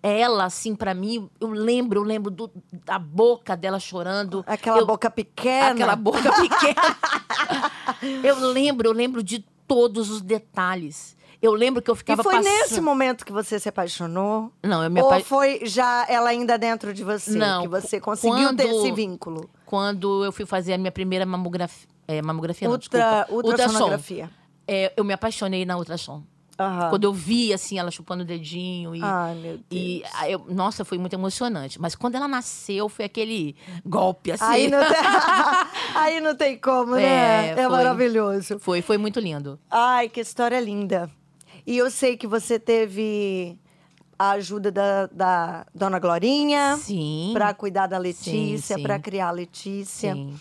[0.03, 1.31] ela assim para mim.
[1.41, 2.51] Eu lembro, eu lembro do-
[2.85, 4.43] da boca dela chorando.
[4.47, 5.71] Aquela Eu- boca pequena.
[5.71, 6.97] Aquela boca pequena.
[8.25, 11.17] eu lembro, eu lembro de todos os detalhes.
[11.41, 12.53] Eu lembro que eu E ficava foi passando...
[12.53, 14.53] nesse momento que você se apaixonou?
[14.63, 17.33] Não, eu me Ou apa- foi já ela ainda dentro de você?
[17.37, 19.51] Não, Que você conseguiu ter quando- esse vínculo?
[19.67, 21.89] quando eu fui fazer a minha primeira mamografia.
[22.13, 24.31] É, mamografia, não, Ultra, ultrassonografia.
[24.67, 26.23] É, eu me apaixonei na ultrassom.
[26.59, 26.91] Aham.
[26.91, 28.95] Quando eu vi, assim, ela chupando o dedinho.
[28.95, 29.65] E, Ai, meu Deus.
[29.71, 31.81] e ah, eu- nossa, foi muito emocionante.
[31.81, 34.45] Mas quando ela nasceu, foi aquele golpe, assim.
[34.45, 34.97] Aí não, tem...
[35.97, 37.03] Aí não tem como, né?
[37.03, 37.69] É, É, foi.
[37.69, 38.59] maravilhoso.
[38.59, 39.59] Foi, foi muito lindo.
[39.71, 41.11] Ai, que história linda.
[41.67, 43.59] E eu sei que você teve
[44.19, 47.31] a ajuda da, da dona Glorinha Sim.
[47.33, 50.15] para cuidar da Letícia, para criar a Letícia.
[50.15, 50.39] Sim.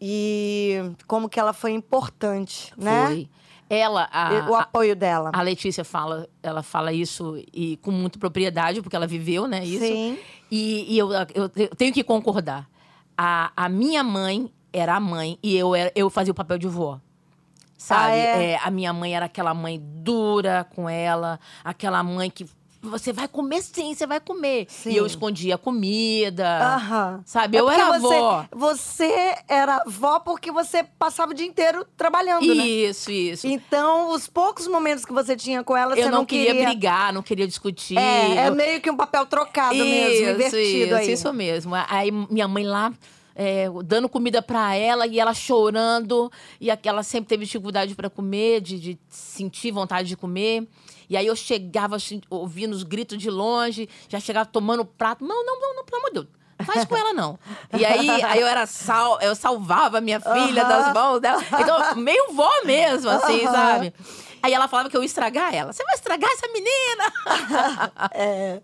[0.00, 3.06] E como que ela foi importante, né?
[3.06, 3.28] Foi.
[3.70, 5.30] Ela, a, o a- apoio dela.
[5.34, 9.62] a Letícia fala, ela fala isso e com muita propriedade, porque ela viveu, né?
[9.62, 9.84] Isso.
[9.84, 10.18] Sim.
[10.50, 12.66] E, e eu, eu, eu tenho que concordar.
[13.16, 16.66] A, a minha mãe era a mãe e eu, era, eu fazia o papel de
[16.66, 16.98] vó.
[17.76, 18.12] Sabe?
[18.12, 18.56] Ah, é?
[18.56, 22.44] a minha mãe era aquela mãe dura com ela, aquela mãe que
[22.80, 24.66] você vai comer sim, você vai comer.
[24.68, 24.90] Sim.
[24.90, 26.74] E eu escondia a comida.
[26.76, 27.22] Aham.
[27.24, 27.56] Sabe?
[27.56, 28.46] É eu era você, avó.
[28.52, 32.66] Você era vó porque você passava o dia inteiro trabalhando, né?
[32.66, 33.46] Isso, isso.
[33.46, 37.12] Então, os poucos momentos que você tinha com ela, eu você não, não queria, brigar,
[37.12, 37.98] não queria discutir.
[37.98, 41.12] É, é meio que um papel trocado mesmo, Isso, invertido isso, aí.
[41.12, 41.74] isso mesmo.
[41.88, 42.92] Aí minha mãe lá
[43.38, 48.60] é, dando comida pra ela e ela chorando e ela sempre teve dificuldade pra comer,
[48.60, 50.66] de, de sentir vontade de comer.
[51.08, 55.24] E aí eu chegava assim, ouvindo os gritos de longe, já chegava tomando o prato.
[55.24, 56.26] Não, não, não, não, pelo amor de Deus.
[56.66, 57.38] Faz com ela, não.
[57.78, 61.40] E aí, aí eu era sal, eu salvava a minha filha das mãos dela.
[61.60, 63.94] Então, meio vó mesmo, assim, sabe?
[64.42, 65.72] Aí ela falava que eu ia estragar ela.
[65.72, 67.12] Você vai estragar essa menina?
[68.12, 68.60] É.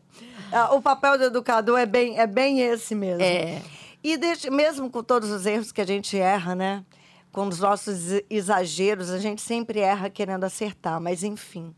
[0.53, 3.23] Ah, O papel do educador é bem, é bem esse mesmo.
[3.23, 3.63] É.
[4.03, 6.85] E deixa- mesmo com todos os erros que a gente erra, né?
[7.33, 11.75] Com os nossos ex- exageros, a gente sempre erra querendo acertar, mas enfim.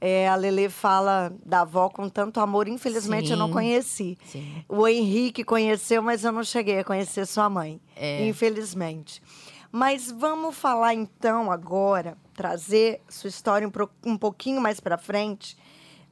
[0.00, 3.52] É, a Lele fala da avó com tanto amor, infelizmente eu não Sim.
[3.52, 4.18] conheci.
[4.26, 4.64] Sim.
[4.68, 7.80] O Henrique conheceu, mas eu não cheguei a conhecer sua mãe.
[7.94, 8.26] É.
[8.26, 9.22] Infelizmente.
[9.72, 15.56] Mas vamos falar então agora, trazer sua história um, um pouquinho mais para frente.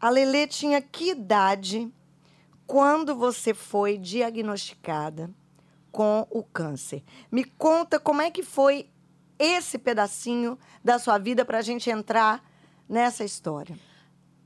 [0.00, 1.90] A Lele tinha que idade
[2.66, 5.30] quando você foi diagnosticada
[5.92, 7.02] com o câncer?
[7.30, 8.88] Me conta como é que foi
[9.38, 12.42] esse pedacinho da sua vida para a gente entrar
[12.88, 13.76] nessa história.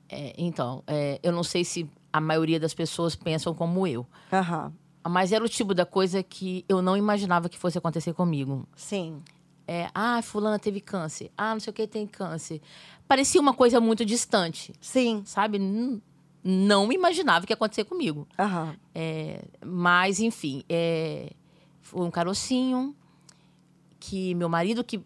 [0.08, 4.06] É, então, é, eu não sei se a maioria das pessoas pensam como eu.
[4.32, 4.72] Aham,
[5.08, 8.66] Mas era o tipo da coisa que eu não imaginava que fosse acontecer comigo.
[8.76, 9.22] sim.
[9.70, 11.30] É, ah, fulana teve câncer.
[11.36, 12.58] Ah, não sei o que tem câncer.
[13.06, 15.20] Parecia uma coisa muito distante, Sim.
[15.26, 15.58] sabe?
[15.58, 16.00] N-
[16.42, 18.26] Não imaginava que ia acontecer comigo.
[18.38, 18.74] Aham.
[18.94, 21.32] É, mas, enfim, é,
[21.82, 22.96] foi um carocinho
[24.00, 25.00] que meu marido que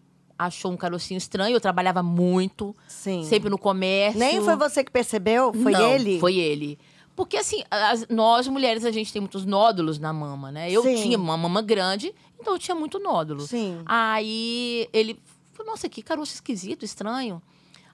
[0.47, 1.55] achou um carocinho estranho.
[1.57, 3.25] Eu trabalhava muito, Sim.
[3.25, 4.19] sempre no comércio.
[4.19, 5.53] Nem foi você que percebeu?
[5.53, 6.19] Foi Não, ele?
[6.21, 6.79] Foi ele.
[7.15, 10.71] Porque, assim, as- nós mulheres, a gente tem muitos nódulos na mama, né?
[10.71, 10.95] Eu Sim.
[10.97, 13.43] tinha uma mama grande, então eu tinha muito nódulo.
[13.43, 13.83] Sim.
[13.85, 15.19] Aí ele
[15.53, 17.43] falou, nossa, que caroço esquisito, estranho.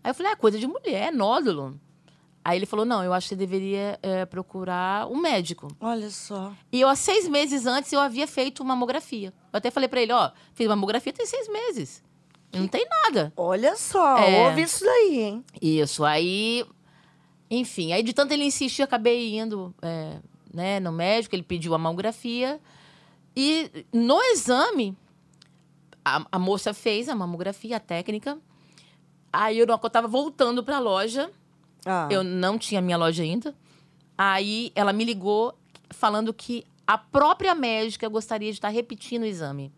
[0.05, 1.79] Aí eu falei, é coisa de mulher, nódulo.
[2.45, 5.69] Aí ele falou, não, eu acho que você deveria eh, procurar um médico.
[5.81, 6.53] Olha só.
[6.73, 9.35] E eu, há seis meses antes, eu havia feito mamografia.
[9.53, 12.03] Eu até falei pra ele, ó, fiz mamografia tem seis meses.
[12.53, 13.33] Não tem nada.
[13.37, 14.19] Olha só.
[14.19, 14.49] É.
[14.49, 15.45] Ouve isso daí, hein?
[15.61, 16.65] Isso, aí...
[17.51, 20.19] Enfim, aí de tanto ele insistir, acabei indo é,
[20.53, 22.61] né, no médico, ele pediu a mamografia.
[23.35, 24.95] E no exame,
[26.05, 28.39] a, a moça fez a mamografia, a técnica.
[29.33, 31.31] Aí eu, eu tava voltando pra loja,
[31.87, 32.09] Ah.
[32.11, 33.55] eu não tinha minha loja ainda.
[34.17, 35.57] Aí ela me ligou
[35.91, 39.73] falando que a própria médica gostaria de estar repetindo o exame.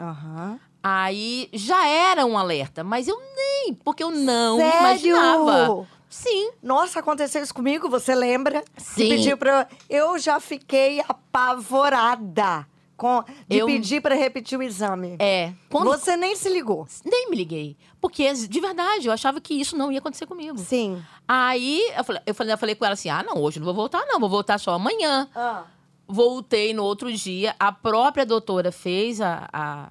[0.00, 0.60] Aham.
[0.82, 4.78] Aí já era um alerta, mas eu nem, porque eu não Sério?
[4.80, 5.88] imaginava.
[6.08, 6.50] Sim.
[6.62, 8.64] Nossa, aconteceu isso comigo, você lembra?
[8.76, 9.08] Sim.
[9.08, 9.66] pediu pra...
[9.90, 13.22] Eu já fiquei apavorada com...
[13.48, 15.16] de Eu- pedir pra repetir o exame.
[15.18, 15.52] É.
[15.68, 16.86] Quando Você nem se ligou.
[17.04, 20.56] nem me liguei, porque de verdade eu achava que isso não ia acontecer comigo.
[20.58, 21.02] Sim.
[21.26, 23.74] Aí eu falei, eu falei, eu falei com ela assim: "Ah, não, hoje não vou
[23.74, 25.28] voltar não, vou voltar só amanhã".
[25.34, 25.64] Ah.
[26.08, 29.88] Voltei no outro dia, a própria doutora fez a, a,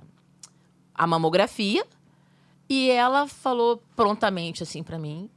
[0.96, 1.86] a mamografia
[2.70, 5.30] e ela falou prontamente assim pra mim: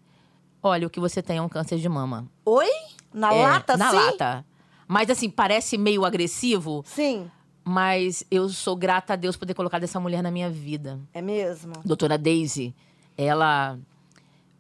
[0.63, 2.27] "Olha, o que você tem é um câncer de mama".
[2.45, 2.69] Oi?
[3.13, 3.97] Na É, lata, na sim?
[3.97, 4.45] lata.
[4.87, 7.31] Mas assim, parece meio agressivo, Sim.
[7.65, 10.99] mas eu sou grata a Deus por ter colocado essa mulher na minha vida.
[11.13, 11.73] É mesmo?
[11.85, 12.75] Doutora Daisy,
[13.17, 13.79] ela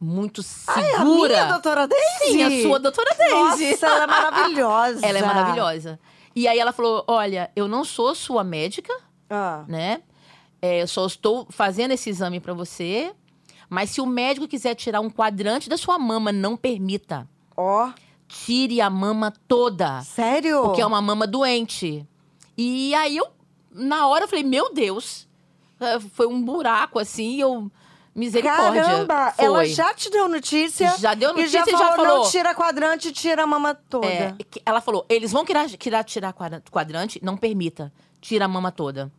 [0.01, 1.29] muito Ah, é a segura.
[1.33, 2.33] minha doutora Daisy?
[2.33, 3.71] Sim, a sua doutora Daisy.
[3.71, 5.07] Nossa, ela é maravilhosa.
[5.07, 6.01] Ela é maravilhosa.
[6.37, 8.93] E aí ela falou: olha, eu não sou sua médica,
[9.31, 9.65] Ah.
[9.67, 10.03] né?
[10.61, 13.13] É, eu só estou fazendo esse exame pra você.
[13.71, 17.29] Mas se o médico quiser tirar um quadrante da sua mama, não permita.
[17.57, 17.91] Ó,
[18.27, 20.03] Tire a mama toda.
[20.03, 20.63] sério?
[20.63, 22.07] Porque é uma mama doente.
[22.57, 23.27] E aí eu,
[23.73, 25.27] na hora, eu falei, meu Deus.
[25.81, 27.71] É, Foi um buraco assim, eu.
[28.15, 28.83] Misericórdia.
[28.83, 29.45] Caramba, Foi.
[29.45, 30.93] ela já te deu notícia.
[30.99, 32.25] Já deu e já notícia e falou, já falou.
[32.25, 34.07] não tira quadrante, tira a mama toda.
[34.07, 34.35] É,
[34.67, 37.93] ela falou: eles vão tirar, tirar, tirar quadra- quadrante, não permita.
[38.21, 39.13] Tira a mama toda.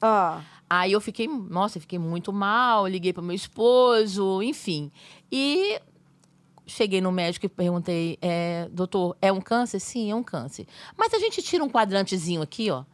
[0.00, 4.90] Ah, Aí eu fiquei, nossa, eu fiquei muito mal, liguei pro meu esposo, enfim.
[5.32, 5.80] E
[6.66, 9.80] cheguei no médico e perguntei, é, doutor, é um câncer?
[9.80, 10.66] Sim, é um câncer.
[10.96, 12.84] Mas a gente tira um quadrantezinho aqui, ó.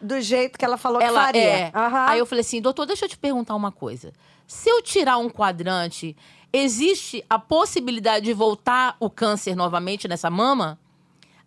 [0.00, 1.42] do jeito que ela falou que Ela faria.
[1.42, 1.72] é.
[1.74, 2.06] Aham.
[2.08, 4.12] Aí eu falei assim, doutor, deixa eu te perguntar uma coisa.
[4.46, 6.16] Se eu tirar um quadrante,
[6.50, 10.78] existe a possibilidade de voltar o câncer novamente nessa mama?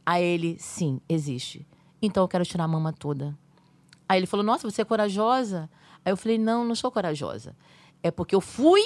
[0.06, 1.66] Aí ele, sim, existe.
[2.02, 3.36] Então eu quero tirar a mama toda.
[4.12, 5.70] Aí ele falou, nossa, você é corajosa?
[6.04, 7.56] Aí eu falei, não, não sou corajosa.
[8.04, 8.84] É porque eu fui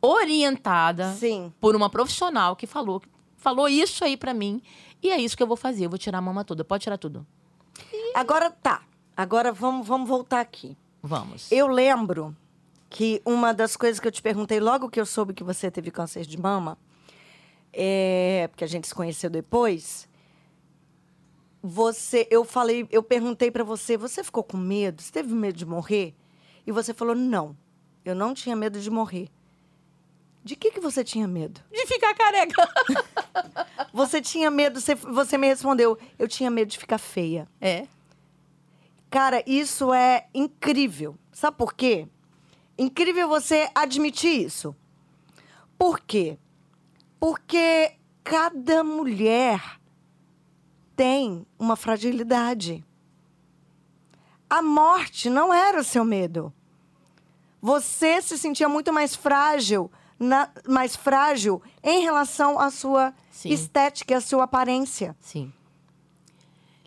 [0.00, 1.52] orientada Sim.
[1.60, 3.02] por uma profissional que falou,
[3.36, 4.62] falou isso aí pra mim.
[5.02, 6.64] E é isso que eu vou fazer, eu vou tirar a mama toda.
[6.64, 7.26] Pode tirar tudo.
[8.14, 8.80] Agora tá.
[9.14, 10.74] Agora vamos, vamos voltar aqui.
[11.02, 11.52] Vamos.
[11.52, 12.34] Eu lembro
[12.88, 15.90] que uma das coisas que eu te perguntei logo que eu soube que você teve
[15.90, 16.78] câncer de mama,
[17.74, 20.08] é, porque a gente se conheceu depois.
[21.62, 25.02] Você, eu falei, eu perguntei pra você, você ficou com medo?
[25.02, 26.14] Você teve medo de morrer?
[26.66, 27.56] E você falou não.
[28.04, 29.28] Eu não tinha medo de morrer.
[30.44, 31.60] De que que você tinha medo?
[31.72, 32.68] De ficar careca.
[33.92, 37.48] Você tinha medo, você, você me respondeu, eu tinha medo de ficar feia.
[37.58, 37.86] É.
[39.08, 41.16] Cara, isso é incrível.
[41.32, 42.06] Sabe por quê?
[42.76, 44.76] Incrível você admitir isso.
[45.78, 46.38] Por quê?
[47.18, 49.80] Porque cada mulher
[50.96, 52.84] tem uma fragilidade.
[54.48, 56.52] A morte não era o seu medo.
[57.60, 63.50] Você se sentia muito mais frágil, na- mais frágil em relação à sua Sim.
[63.50, 65.14] estética e à sua aparência.
[65.20, 65.52] Sim.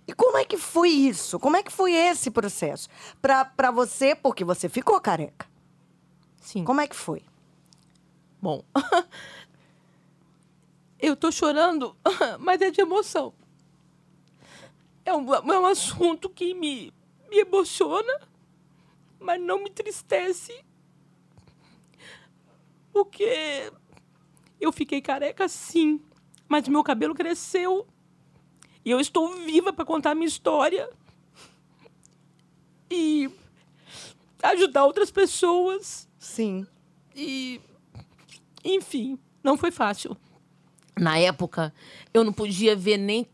[0.07, 1.37] E como é que foi isso?
[1.39, 2.89] Como é que foi esse processo?
[3.21, 5.45] Pra você, porque você ficou careca.
[6.41, 6.63] Sim.
[6.63, 7.21] Como é que foi?
[8.41, 8.63] Bom.
[10.99, 11.95] Eu tô chorando,
[12.39, 13.33] mas é de emoção.
[15.09, 16.93] É um, é um assunto que me,
[17.31, 18.13] me emociona,
[19.19, 20.63] mas não me entristece.
[22.93, 23.73] Porque
[24.61, 25.99] eu fiquei careca, sim,
[26.47, 27.87] mas meu cabelo cresceu.
[28.85, 30.87] E eu estou viva para contar a minha história.
[32.87, 33.31] E
[34.43, 36.07] ajudar outras pessoas.
[36.19, 36.67] Sim.
[37.15, 37.59] E,
[38.63, 40.15] enfim, não foi fácil.
[40.95, 41.73] Na época,
[42.13, 43.27] eu não podia ver nem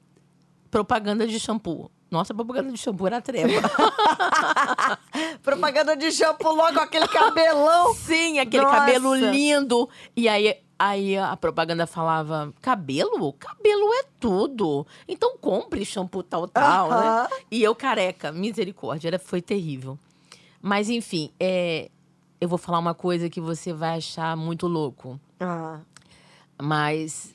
[0.75, 1.89] propaganda de shampoo.
[2.11, 3.61] Nossa, propaganda de shampoo era treva.
[5.41, 7.93] Propaganda de shampoo logo, aquele cabelão.
[7.93, 8.79] Sim, aquele Nossa.
[8.79, 9.88] cabelo lindo.
[10.17, 13.31] E aí, aí a propaganda falava: cabelo?
[13.33, 14.85] Cabelo é tudo.
[15.07, 17.23] Então compre shampoo tal, tal, Aham.
[17.23, 17.29] né?
[17.49, 19.97] E eu careca, misericórdia, era, foi terrível.
[20.61, 21.89] Mas enfim, é,
[22.41, 25.17] eu vou falar uma coisa que você vai achar muito louco.
[25.39, 25.79] Ah,
[26.61, 27.33] Mas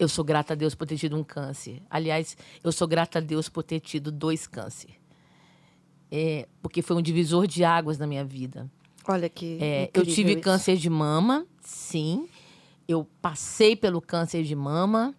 [0.00, 1.82] eu sou grata a Deus por ter tido um câncer.
[1.90, 2.34] Aliás,
[2.64, 4.98] eu sou grata a Deus por ter tido dois câncer.
[6.10, 8.68] É, porque foi um divisor de águas na minha vida.
[9.06, 9.58] olha que.
[9.60, 10.40] É, eu tive isso.
[10.40, 12.26] câncer de mama, sim.
[12.88, 15.14] Eu passei pelo câncer de mama,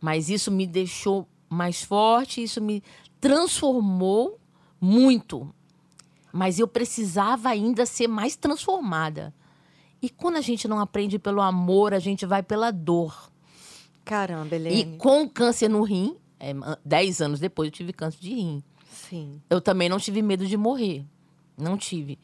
[0.00, 2.82] mas isso me deixou mais forte, isso me
[3.20, 4.40] transformou
[4.80, 5.48] muito.
[6.32, 9.32] Mas eu precisava ainda ser mais transformada.
[10.02, 13.32] E quando a gente não aprende pelo amor, a gente vai pela dor.
[14.04, 14.96] Caramba, E Helene.
[14.98, 16.52] com o câncer no rim, é,
[16.84, 18.62] dez anos depois eu tive câncer de rim.
[18.92, 19.40] Sim.
[19.50, 21.04] Eu também não tive medo de morrer.
[21.56, 22.18] Não tive.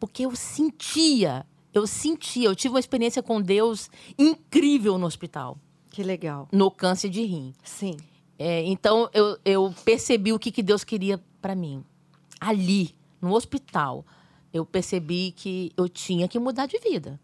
[0.00, 5.58] Porque eu sentia, eu sentia, eu tive uma experiência com Deus incrível no hospital,
[5.90, 6.48] Que legal.
[6.52, 7.52] no câncer de rim.
[7.62, 7.96] Sim.
[8.38, 11.84] É, então eu, eu percebi o que, que Deus queria para mim.
[12.40, 14.04] Ali, no hospital,
[14.52, 17.20] eu percebi que eu tinha que mudar de vida.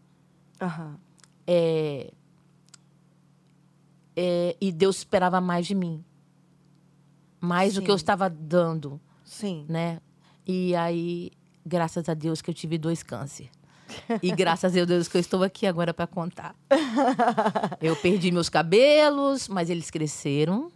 [0.61, 0.97] Aham.
[1.45, 2.11] É,
[4.15, 6.03] é, e Deus esperava mais de mim.
[7.39, 8.03] Mais do que eu Sim.
[8.03, 8.99] estava dando.
[9.23, 9.65] Sim.
[9.69, 10.01] né?
[10.45, 11.31] E aí,
[11.65, 13.49] graças a Deus que eu tive dois câncer.
[14.21, 16.55] E graças a Deus que eu estou aqui agora para contar.
[17.81, 20.71] Eu perdi meus cabelos, mas eles cresceram.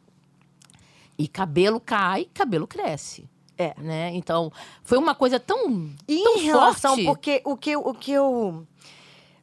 [1.18, 3.30] E cabelo cai, cabelo cresce.
[3.58, 3.74] É.
[3.80, 4.12] Né?
[4.16, 4.52] Então,
[4.84, 7.06] foi uma coisa tão, E tão em relação, forte.
[7.06, 8.68] porque o que, o que eu.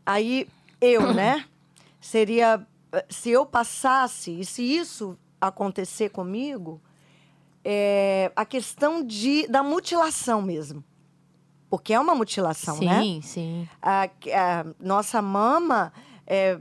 [0.05, 0.49] Aí,
[0.81, 1.45] eu, né?
[2.01, 2.67] Seria.
[3.09, 6.81] Se eu passasse, e se isso acontecer comigo,
[7.65, 10.85] é a questão de, da mutilação mesmo.
[11.69, 13.21] Porque é uma mutilação, sim, né?
[13.23, 13.69] sim.
[13.81, 15.93] A, a nossa mama,
[16.27, 16.59] é,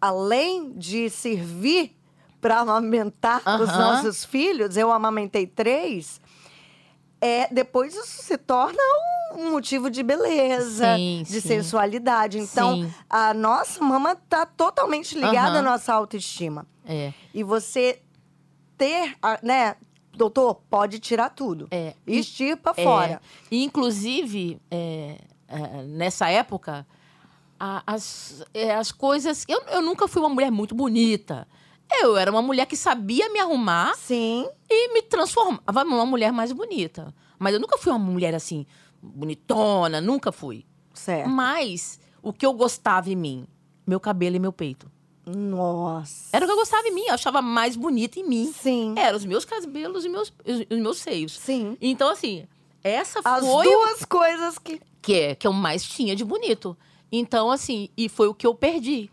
[0.00, 1.96] além de servir
[2.40, 3.78] para amamentar os Aham.
[3.78, 6.20] nossos filhos, eu amamentei três,
[7.20, 8.78] é, depois isso se torna
[9.34, 11.48] um motivo de beleza, Sim, de sim.
[11.48, 12.38] sensualidade.
[12.38, 12.94] Então, Sim.
[13.08, 15.62] a nossa mama está totalmente ligada à Aham.
[15.62, 16.66] nossa autoestima.
[16.86, 17.12] É.
[17.34, 18.00] E você
[18.78, 19.76] ter, né,
[20.14, 21.68] doutor, pode tirar tudo.
[21.70, 21.94] É.
[22.06, 23.20] Extirpa É, fora.
[23.50, 26.86] E, inclusive, é, é, nessa época,
[27.58, 29.44] as, é, as coisas.
[29.48, 31.46] Eu, eu nunca fui uma mulher muito bonita.
[31.90, 36.52] Eu era uma mulher que sabia me arrumar Sim, e me transformava numa mulher mais
[36.52, 37.14] bonita.
[37.38, 38.66] Mas eu nunca fui uma mulher assim,
[39.02, 40.64] bonitona, nunca fui.
[40.92, 41.28] certo.
[41.28, 43.46] Mas o que eu gostava em mim?
[43.86, 44.90] Meu cabelo e meu peito.
[45.24, 46.28] Nossa.
[46.32, 48.52] Era o que eu gostava em mim, eu achava mais bonita em mim.
[48.52, 48.94] Sim.
[48.96, 51.32] Eram os meus cabelos e meus, os, meus seios.
[51.32, 51.76] Sim.
[51.80, 52.46] Então, assim,
[52.82, 54.80] essa As foi duas coisas que.
[55.02, 56.76] que é que eu mais tinha de bonito.
[57.10, 59.10] Então, assim, e foi o que eu perdi.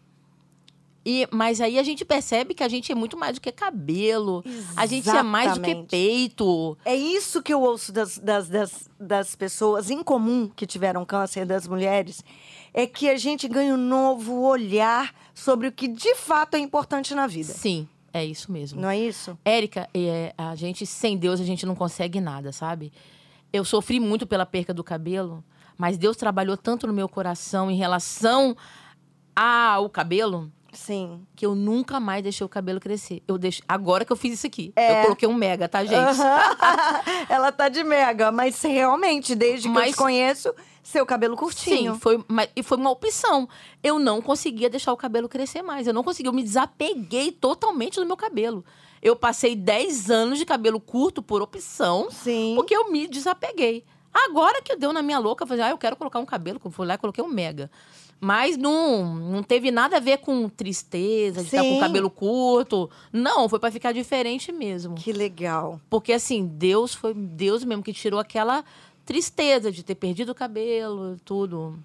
[1.05, 4.43] E, mas aí a gente percebe que a gente é muito mais do que cabelo.
[4.75, 5.89] A gente é mais do que Exatamente.
[5.89, 6.77] peito.
[6.85, 11.45] É isso que eu ouço das, das, das, das pessoas em comum que tiveram câncer,
[11.45, 12.23] das mulheres,
[12.73, 17.13] é que a gente ganha um novo olhar sobre o que de fato é importante
[17.13, 17.51] na vida.
[17.51, 18.79] Sim, é isso mesmo.
[18.79, 19.37] Não é isso?
[19.43, 22.93] Érica, é, a gente, sem Deus, a gente não consegue nada, sabe?
[23.51, 25.43] Eu sofri muito pela perca do cabelo,
[25.77, 28.55] mas Deus trabalhou tanto no meu coração em relação
[29.35, 31.25] ao cabelo Sim.
[31.35, 33.21] que eu nunca mais deixei o cabelo crescer.
[33.27, 34.73] Eu deixo, agora que eu fiz isso aqui.
[34.75, 34.99] É.
[34.99, 36.19] Eu coloquei um mega, tá, gente?
[37.29, 41.93] Ela tá de mega, mas realmente, desde que eu Mas- te conheço, seu cabelo curtinho.
[41.93, 43.47] Sim, foi, mas, e foi uma opção.
[43.81, 45.87] Eu não conseguia deixar o cabelo crescer mais.
[45.87, 48.63] Eu não conseguia, eu me desapeguei totalmente do meu cabelo.
[49.01, 52.53] Eu passei 10 anos de cabelo curto por opção, Sim.
[52.55, 53.83] porque eu me desapeguei.
[54.13, 56.61] Agora que deu na minha louca, eu falei, ah, eu quero colocar um cabelo.
[56.63, 57.69] Eu fui lá e coloquei um mega.
[58.23, 62.89] Mas não, não teve nada a ver com tristeza, de estar com o cabelo curto.
[63.11, 64.95] Não, foi pra ficar diferente mesmo.
[64.95, 65.81] Que legal.
[65.89, 68.63] Porque assim, Deus foi Deus mesmo que tirou aquela
[69.05, 71.77] tristeza de ter perdido o cabelo, tudo.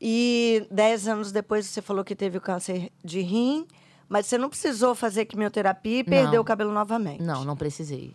[0.00, 3.66] E dez anos depois você falou que teve o câncer de rim,
[4.08, 6.42] mas você não precisou fazer quimioterapia e perder Não.
[6.42, 7.20] o cabelo novamente.
[7.20, 8.14] Não, não precisei.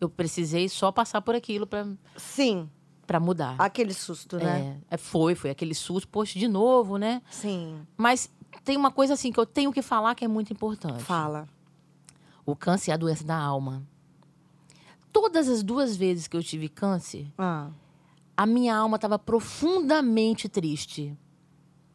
[0.00, 1.86] Eu precisei só passar por aquilo pra
[2.16, 2.66] Sim,
[3.10, 3.56] pra mudar.
[3.58, 4.78] aquele susto, né?
[4.88, 7.20] É, é, foi, foi aquele susto, poxa, de novo, né?
[7.28, 7.84] Sim.
[7.96, 8.30] Mas
[8.64, 11.02] tem uma coisa assim que eu tenho que falar que é muito importante.
[11.02, 11.48] Fala.
[12.46, 13.82] O câncer é a doença da alma.
[15.12, 17.70] Todas as duas vezes que eu tive câncer, Ah,
[18.36, 21.18] a minha alma estava profundamente triste.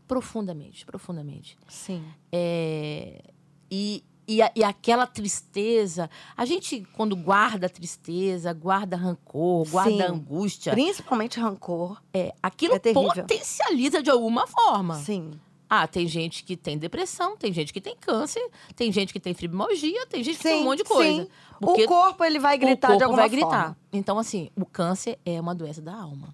[0.06, 1.58] Profundamente, profundamente.
[1.70, 2.04] sim.
[2.30, 3.24] É,
[3.72, 6.10] e E, a- e aquela tristeza.
[6.36, 10.02] A gente, quando guarda tristeza, guarda rancor, guarda Sim.
[10.02, 12.02] angústia, Principalmente rancor.
[12.14, 14.96] é, aquilo É potencializa de alguma forma.
[14.96, 15.32] Sim.
[15.70, 18.44] Ah, tem gente que tem depressão, tem gente que tem câncer,
[18.76, 21.24] tem gente que tem fibromialgia, tem gente que tem um monte de coisa.
[21.24, 21.30] sim.
[21.62, 23.50] O corpo, ele vai gritar o corpo de alguma vai gritar.
[23.50, 23.78] forma.
[23.94, 26.34] Então, assim, o câncer é uma doença da alma.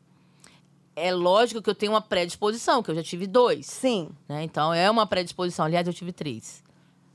[0.96, 3.66] É lógico que eu tenho uma predisposição, que eu já tive dois.
[3.66, 4.10] Sim.
[4.28, 4.44] né?
[4.44, 5.66] Então, é uma predisposição.
[5.66, 6.62] Aliás, eu tive três.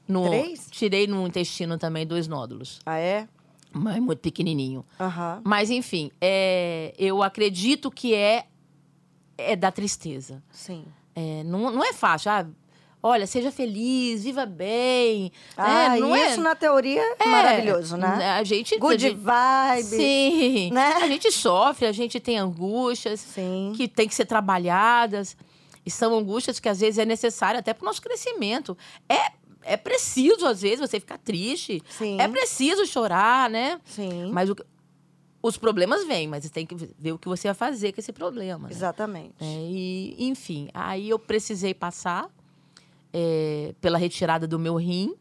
[0.08, 0.68] No, Três?
[0.70, 3.26] Tirei no intestino também dois nódulos, Ah, é?
[3.72, 4.84] mas muito pequenininho.
[5.00, 5.42] Aham.
[5.44, 8.44] Mas, enfim, é, eu acredito que é,
[9.36, 10.42] é da tristeza.
[10.50, 10.84] Sim.
[11.14, 12.30] É, não, não é fácil.
[12.30, 12.46] Ah,
[13.02, 15.32] olha, seja feliz, viva bem.
[15.56, 15.98] Ah, né?
[16.00, 18.30] não isso é, na teoria é é, maravilhoso, né?
[18.30, 18.74] A gente.
[18.74, 19.82] a Good gente- vibe.
[19.84, 20.70] Sim.
[20.72, 20.94] né?
[21.02, 23.72] A gente sofre, a gente tem angústias Sim.
[23.76, 25.36] que tem que ser trabalhadas.
[25.84, 28.76] E são angústias que às vezes é necessário até para o nosso crescimento.
[29.08, 29.32] É,
[29.66, 31.82] é preciso, às vezes, você ficar triste.
[31.88, 32.20] Sim.
[32.20, 33.80] É preciso chorar, né?
[33.84, 34.30] Sim.
[34.32, 34.64] Mas o que-
[35.42, 38.12] os problemas vêm, mas você tem que ver o que você vai fazer com esse
[38.12, 38.68] problema.
[38.68, 38.74] né?
[38.74, 39.34] Exatamente.
[39.40, 42.28] É, e, enfim, aí eu precisei passar
[43.12, 45.14] é, pela retirada do meu rim.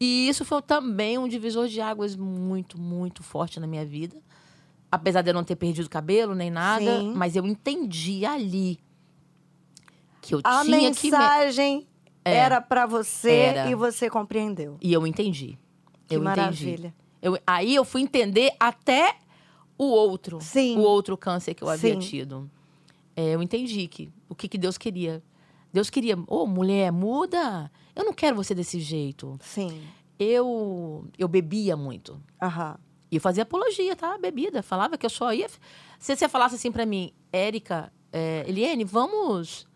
[0.00, 4.16] E isso foi também um divisor de águas muito, muito forte na minha vida.
[4.90, 7.12] Apesar de eu não ter perdido cabelo nem nada, Sim.
[7.14, 8.78] mas eu entendi ali
[10.22, 11.10] que eu A tinha que.
[11.10, 11.86] me- mensagem
[12.24, 12.34] É.
[12.34, 13.70] era pra você Era.
[13.70, 14.76] e você compreendeu.
[14.80, 15.58] E eu entendi.
[16.06, 16.72] Que eu maravilha.
[16.88, 16.94] entendi.
[17.22, 19.16] Eu, aí eu fui entender até
[19.78, 20.38] o outro.
[20.40, 20.76] Sim.
[20.76, 21.98] O outro câncer que eu havia Sim.
[22.00, 22.50] tido.
[23.16, 25.22] É, eu entendi que, o que, que Deus queria.
[25.72, 27.70] Deus queria, ô mulher, muda.
[27.94, 29.38] Eu não quero você desse jeito.
[29.42, 29.82] Sim.
[30.18, 32.20] Eu, eu bebia muito.
[32.42, 32.78] Aham.
[33.10, 34.16] E eu fazia apologia, tá?
[34.18, 34.62] Bebida.
[34.62, 35.48] Falava que eu só ia.
[35.98, 39.66] Se você falasse assim pra mim, Érica, é, Eliane, vamos.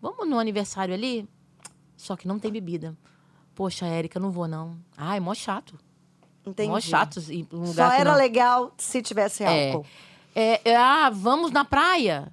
[0.00, 1.28] Vamos no aniversário ali?
[2.04, 2.94] Só que não tem bebida.
[3.54, 4.76] Poxa, Érica, não vou, não.
[4.94, 5.78] Ai, mó chato.
[6.44, 6.68] Entendi.
[6.68, 8.18] Mó chato ir pra um Só lugar que era não...
[8.18, 9.70] legal se tivesse É.
[9.72, 9.86] álcool.
[10.34, 12.30] É, é, ah, vamos na praia.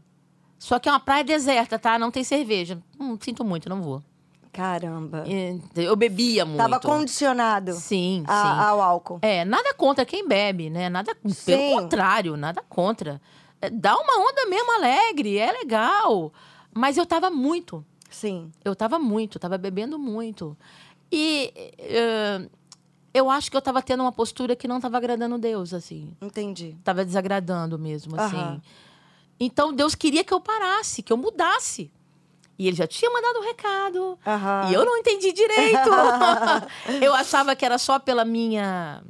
[0.60, 1.98] Só que é uma praia deserta, tá?
[1.98, 2.84] Não tem cerveja.
[3.00, 4.04] Hum, sinto muito, não vou.
[4.52, 5.24] Caramba.
[5.26, 6.58] É, Eu bebia muito.
[6.58, 8.62] Tava condicionado Sim, a- sim.
[8.64, 9.20] ao álcool.
[9.22, 10.90] É, nada contra quem bebe, né?
[10.90, 11.46] Nada, Sim.
[11.46, 13.22] pelo contrário, nada contra.
[13.62, 16.34] É, Dá uma onda mesmo alegre, é legal.
[16.74, 17.86] Mas eu tava muito.
[18.12, 18.52] Sim.
[18.64, 20.56] Eu tava muito, tava bebendo muito.
[21.12, 22.48] E eh,
[23.14, 26.16] eu acho que eu tava tendo uma postura que não tava agradando Deus, assim.
[26.22, 26.78] Entendi.
[26.84, 28.62] Tava desagradando mesmo, assim.
[29.40, 31.92] Então Deus queria que eu parasse, que eu mudasse.
[32.58, 34.20] E ele já tinha mandado um recado.
[34.26, 34.70] Aham.
[34.70, 35.90] E eu não entendi direito.
[37.02, 39.04] eu achava que era só pela minha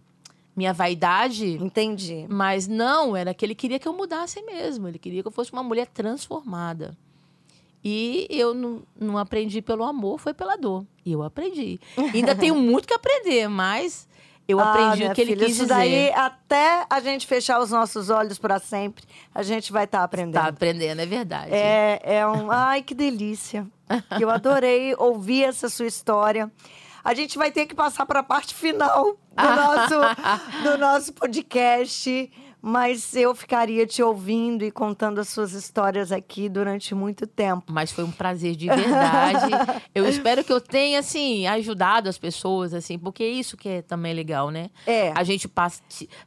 [0.56, 2.26] minha vaidade, Entendi.
[2.30, 4.88] mas não, era que ele queria que eu mudasse mesmo.
[4.88, 6.98] Ele queria que eu fosse uma mulher transformada.
[7.84, 10.86] E eu não, não aprendi pelo amor, foi pela dor.
[11.06, 11.80] E eu aprendi.
[12.14, 14.08] Ainda tenho muito que aprender, mas
[14.48, 15.74] eu Ah, aprendi o que ele filha, quis isso dizer.
[15.76, 19.04] daí, até a gente fechar os nossos olhos para sempre,
[19.34, 20.34] a gente vai estar aprendendo.
[20.42, 21.52] Tá aprendendo, é verdade.
[21.54, 22.52] É, é um.
[22.52, 23.66] Ai, que delícia.
[24.20, 26.52] Eu adorei ouvir essa sua história.
[27.04, 29.16] A gente vai ter que passar para a parte final do
[29.56, 32.32] nosso, do nosso podcast.
[32.62, 37.64] Mas eu ficaria te ouvindo e contando as suas histórias aqui durante muito tempo.
[37.72, 39.52] Mas foi um prazer de verdade.
[39.96, 43.82] eu espero que eu tenha, assim, ajudado as pessoas, assim, porque é isso que é
[43.82, 44.70] também legal, né?
[44.86, 45.12] É.
[45.16, 45.82] A gente passa,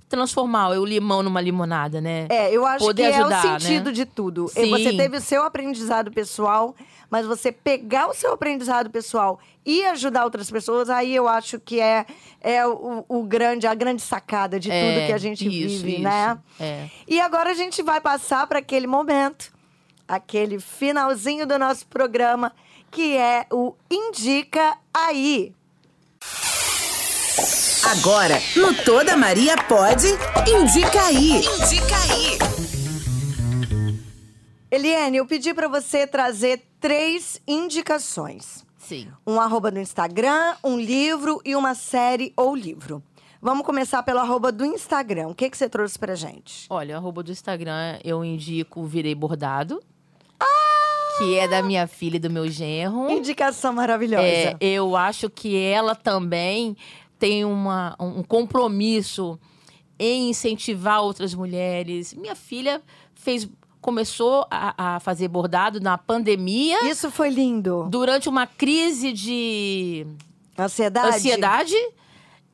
[0.08, 2.26] transformar o limão numa limonada, né?
[2.28, 3.92] É, eu acho Poder que ajudar, é o sentido né?
[3.92, 4.46] de tudo.
[4.56, 4.70] E Sim.
[4.70, 6.74] Você teve o seu aprendizado pessoal,
[7.14, 11.80] mas você pegar o seu aprendizado pessoal e ajudar outras pessoas, aí eu acho que
[11.80, 12.04] é,
[12.40, 15.92] é o, o grande, a grande sacada de tudo É, que a gente isso, vive,
[15.92, 16.02] isso.
[16.02, 16.36] né?
[16.58, 16.88] É.
[17.06, 19.52] E agora a gente vai passar para aquele momento,
[20.08, 22.50] aquele finalzinho do nosso programa,
[22.90, 25.54] que é o Indica Aí.
[27.92, 30.08] Agora, no Toda Maria Pode,
[30.48, 31.44] indica aí.
[31.46, 32.63] Indica aí.
[34.74, 38.66] Eliane, eu pedi para você trazer três indicações.
[38.76, 39.06] Sim.
[39.24, 43.00] Um arroba do Instagram, um livro e uma série ou livro.
[43.40, 45.28] Vamos começar pelo arroba do Instagram.
[45.28, 46.66] O que, que você trouxe pra gente?
[46.68, 49.80] Olha, o arroba do Instagram eu indico Virei Bordado.
[51.18, 53.08] Que é da minha filha e do meu genro.
[53.08, 54.26] Indicação maravilhosa.
[54.26, 56.76] É, eu acho que ela também
[57.16, 59.38] tem uma, um compromisso
[59.96, 62.12] em incentivar outras mulheres.
[62.14, 62.82] Minha filha
[63.14, 63.48] fez,
[63.84, 67.86] começou a, a fazer bordado na pandemia, Isso foi lindo.
[67.90, 70.06] durante uma crise de
[70.58, 71.16] Ansiedade?
[71.16, 71.74] ansiedade.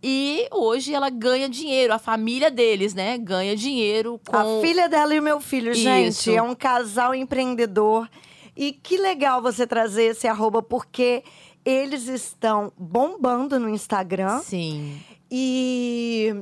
[0.02, 3.16] E hoje ela ganha dinheiro, a família deles, né?
[3.16, 4.36] Ganha dinheiro com.
[4.36, 6.30] A filha dela e o meu filho, gente, Isso.
[6.32, 8.10] é um casal empreendedor.
[8.56, 11.22] E que legal você trazer esse arroba, porque
[11.64, 14.40] Eles estão bombando no Instagram.
[14.40, 14.98] Sim.
[15.30, 16.34] E,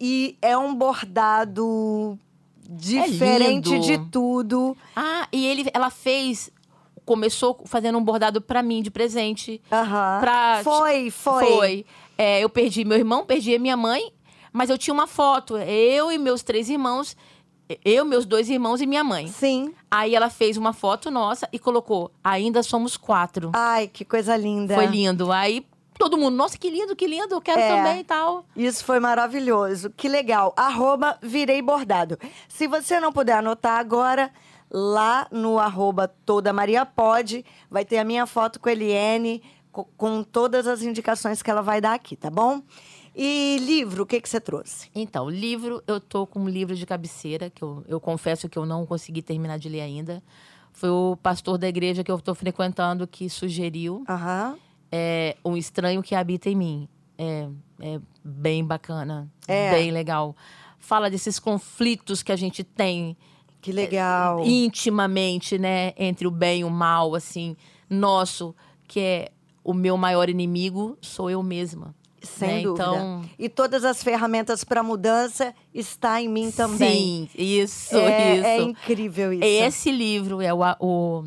[0.00, 2.18] e é um bordado
[2.76, 3.84] diferente lindo.
[3.86, 4.76] de tudo.
[4.96, 6.50] Ah, e ele, ela fez.
[7.04, 9.60] Começou fazendo um bordado pra mim de presente.
[9.72, 10.20] Aham.
[10.20, 11.44] Pra- Foi, foi.
[11.46, 11.86] Foi.
[12.16, 14.12] É, eu perdi meu irmão, perdi a minha mãe,
[14.52, 15.56] mas eu tinha uma foto.
[15.58, 17.16] Eu e meus três irmãos.
[17.84, 19.26] Eu, meus dois irmãos e minha mãe.
[19.28, 19.72] Sim.
[19.90, 23.50] Aí ela fez uma foto nossa e colocou: ainda somos quatro.
[23.54, 24.74] Ai, que coisa linda.
[24.74, 25.32] Foi lindo.
[25.32, 25.66] Aí
[26.02, 27.68] todo mundo, nossa, que lindo, que lindo, eu quero É.
[27.76, 28.44] também e tal.
[28.56, 29.90] Isso foi maravilhoso.
[29.90, 30.52] Que legal.
[30.56, 32.18] Arroba Virei Bordado.
[32.48, 34.32] Se você não puder anotar agora,
[34.70, 39.86] lá no arroba Toda Maria Pode, vai ter a minha foto com a Eliane, co-
[39.96, 42.60] com todas as indicações que ela vai dar aqui, tá bom?
[43.14, 44.88] E livro, o que, que você trouxe?
[44.94, 48.64] Então, livro, eu tô com um livro de cabeceira, que eu, eu confesso que eu
[48.66, 50.22] não consegui terminar de ler ainda.
[50.72, 54.02] Foi o pastor da igreja que eu estou frequentando que sugeriu.
[54.08, 54.56] Aham.
[54.94, 56.88] É Um Estranho que Habita em Mim.
[57.16, 57.48] É,
[57.80, 59.70] é bem bacana, É.
[59.70, 60.36] bem legal.
[60.78, 63.16] Fala desses conflitos que a gente tem
[63.60, 64.44] Que legal.
[64.44, 65.92] intimamente, né?
[65.96, 67.56] Entre o bem e o mal, assim.
[67.88, 68.54] Nosso,
[68.88, 69.28] que é
[69.64, 71.94] o meu maior inimigo, sou eu mesma.
[72.20, 72.62] Sem né?
[72.62, 72.84] dúvida.
[72.84, 77.28] Então, E todas as ferramentas para mudança está em mim também.
[77.28, 78.46] Sim, isso, é, isso.
[78.46, 79.44] é incrível isso.
[79.44, 81.24] Esse livro é o, o,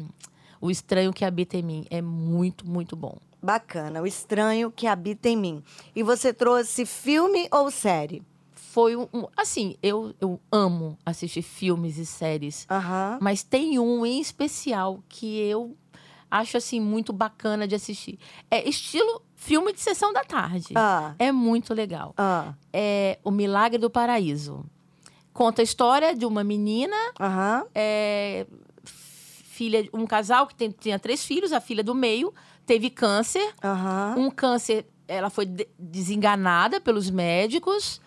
[0.62, 1.86] o Estranho que Habita em Mim.
[1.90, 3.18] É muito, muito bom.
[3.46, 5.64] Bacana, o estranho que habita em mim.
[5.96, 8.24] E você trouxe filme ou série?
[8.54, 9.08] Foi um.
[9.38, 12.66] assim, eu, eu amo assistir filmes e séries.
[12.70, 13.20] Aham.
[13.22, 15.78] Mas tem um em especial que eu
[16.30, 18.18] acho, assim, muito bacana de assistir.
[18.50, 20.74] É estilo filme de sessão da tarde.
[20.76, 21.14] Ah.
[21.20, 22.14] É muito legal.
[22.18, 22.54] Ah.
[22.74, 24.66] É O Milagre do Paraíso.
[25.32, 27.66] Conta a história de uma menina Aham.
[27.76, 28.48] é,
[29.56, 32.34] filha, um casal que tem- tinha três filhos, a filha do meio
[32.66, 33.54] teve câncer.
[33.64, 34.16] Aham.
[34.18, 38.02] Um câncer, ela foi de- desenganada pelos médicos.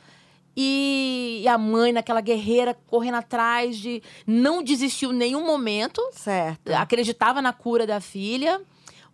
[0.61, 4.03] E a mãe, naquela guerreira, correndo atrás de.
[4.27, 6.03] Não desistiu em nenhum momento.
[6.13, 6.71] Certo.
[6.73, 8.61] Acreditava na cura da filha.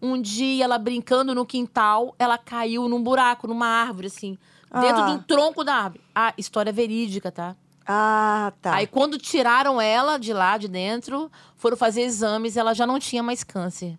[0.00, 4.38] Um dia, ela brincando no quintal, ela caiu num buraco, numa árvore, assim.
[4.80, 5.06] Dentro Ah.
[5.06, 6.00] de um tronco da árvore.
[6.14, 7.54] Ah, história verídica, tá?
[7.86, 8.74] Ah, tá.
[8.74, 13.22] Aí quando tiraram ela de lá, de dentro, foram fazer exames, ela já não tinha
[13.22, 13.98] mais câncer.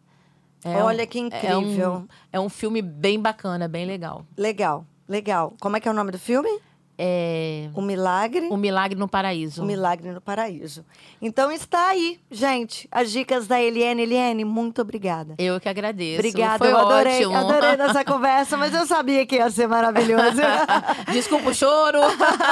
[0.64, 1.94] É Olha um- que É incrível.
[1.94, 4.26] um, é um filme bem bacana, bem legal.
[4.36, 5.54] Legal, legal.
[5.62, 6.50] Como é que é o nome do filme?
[6.98, 8.48] É O Milagre.
[8.50, 9.64] O Milagre no Paraíso.
[9.64, 10.86] O Milagre no Paraíso.
[11.22, 14.04] Então está aí, gente, as dicas da Eliane.
[14.04, 15.36] Eliane, muito obrigada.
[15.38, 16.20] Eu que agradeço.
[16.20, 17.38] Obrigada, Foi eu adorei, ótimo.
[17.38, 20.42] adorei nossa conversa, mas eu sabia que ia ser maravilhoso.
[21.12, 22.00] Desculpa o choro.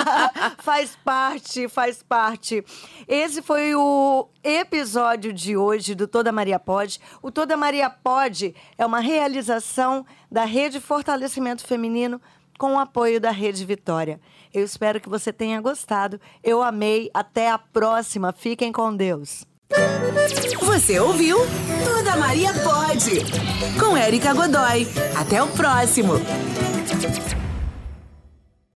[0.59, 2.63] faz parte, faz parte.
[3.07, 6.99] Esse foi o episódio de hoje do Toda Maria Pode.
[7.21, 12.19] O Toda Maria Pode é uma realização da Rede Fortalecimento Feminino
[12.57, 14.19] com o apoio da Rede Vitória.
[14.53, 16.19] Eu espero que você tenha gostado.
[16.43, 17.09] Eu amei.
[17.13, 18.31] Até a próxima.
[18.31, 19.45] Fiquem com Deus.
[20.61, 21.37] Você ouviu?
[21.85, 23.21] Toda Maria pode.
[23.79, 24.87] Com Érica Godoy.
[25.15, 26.13] Até o próximo.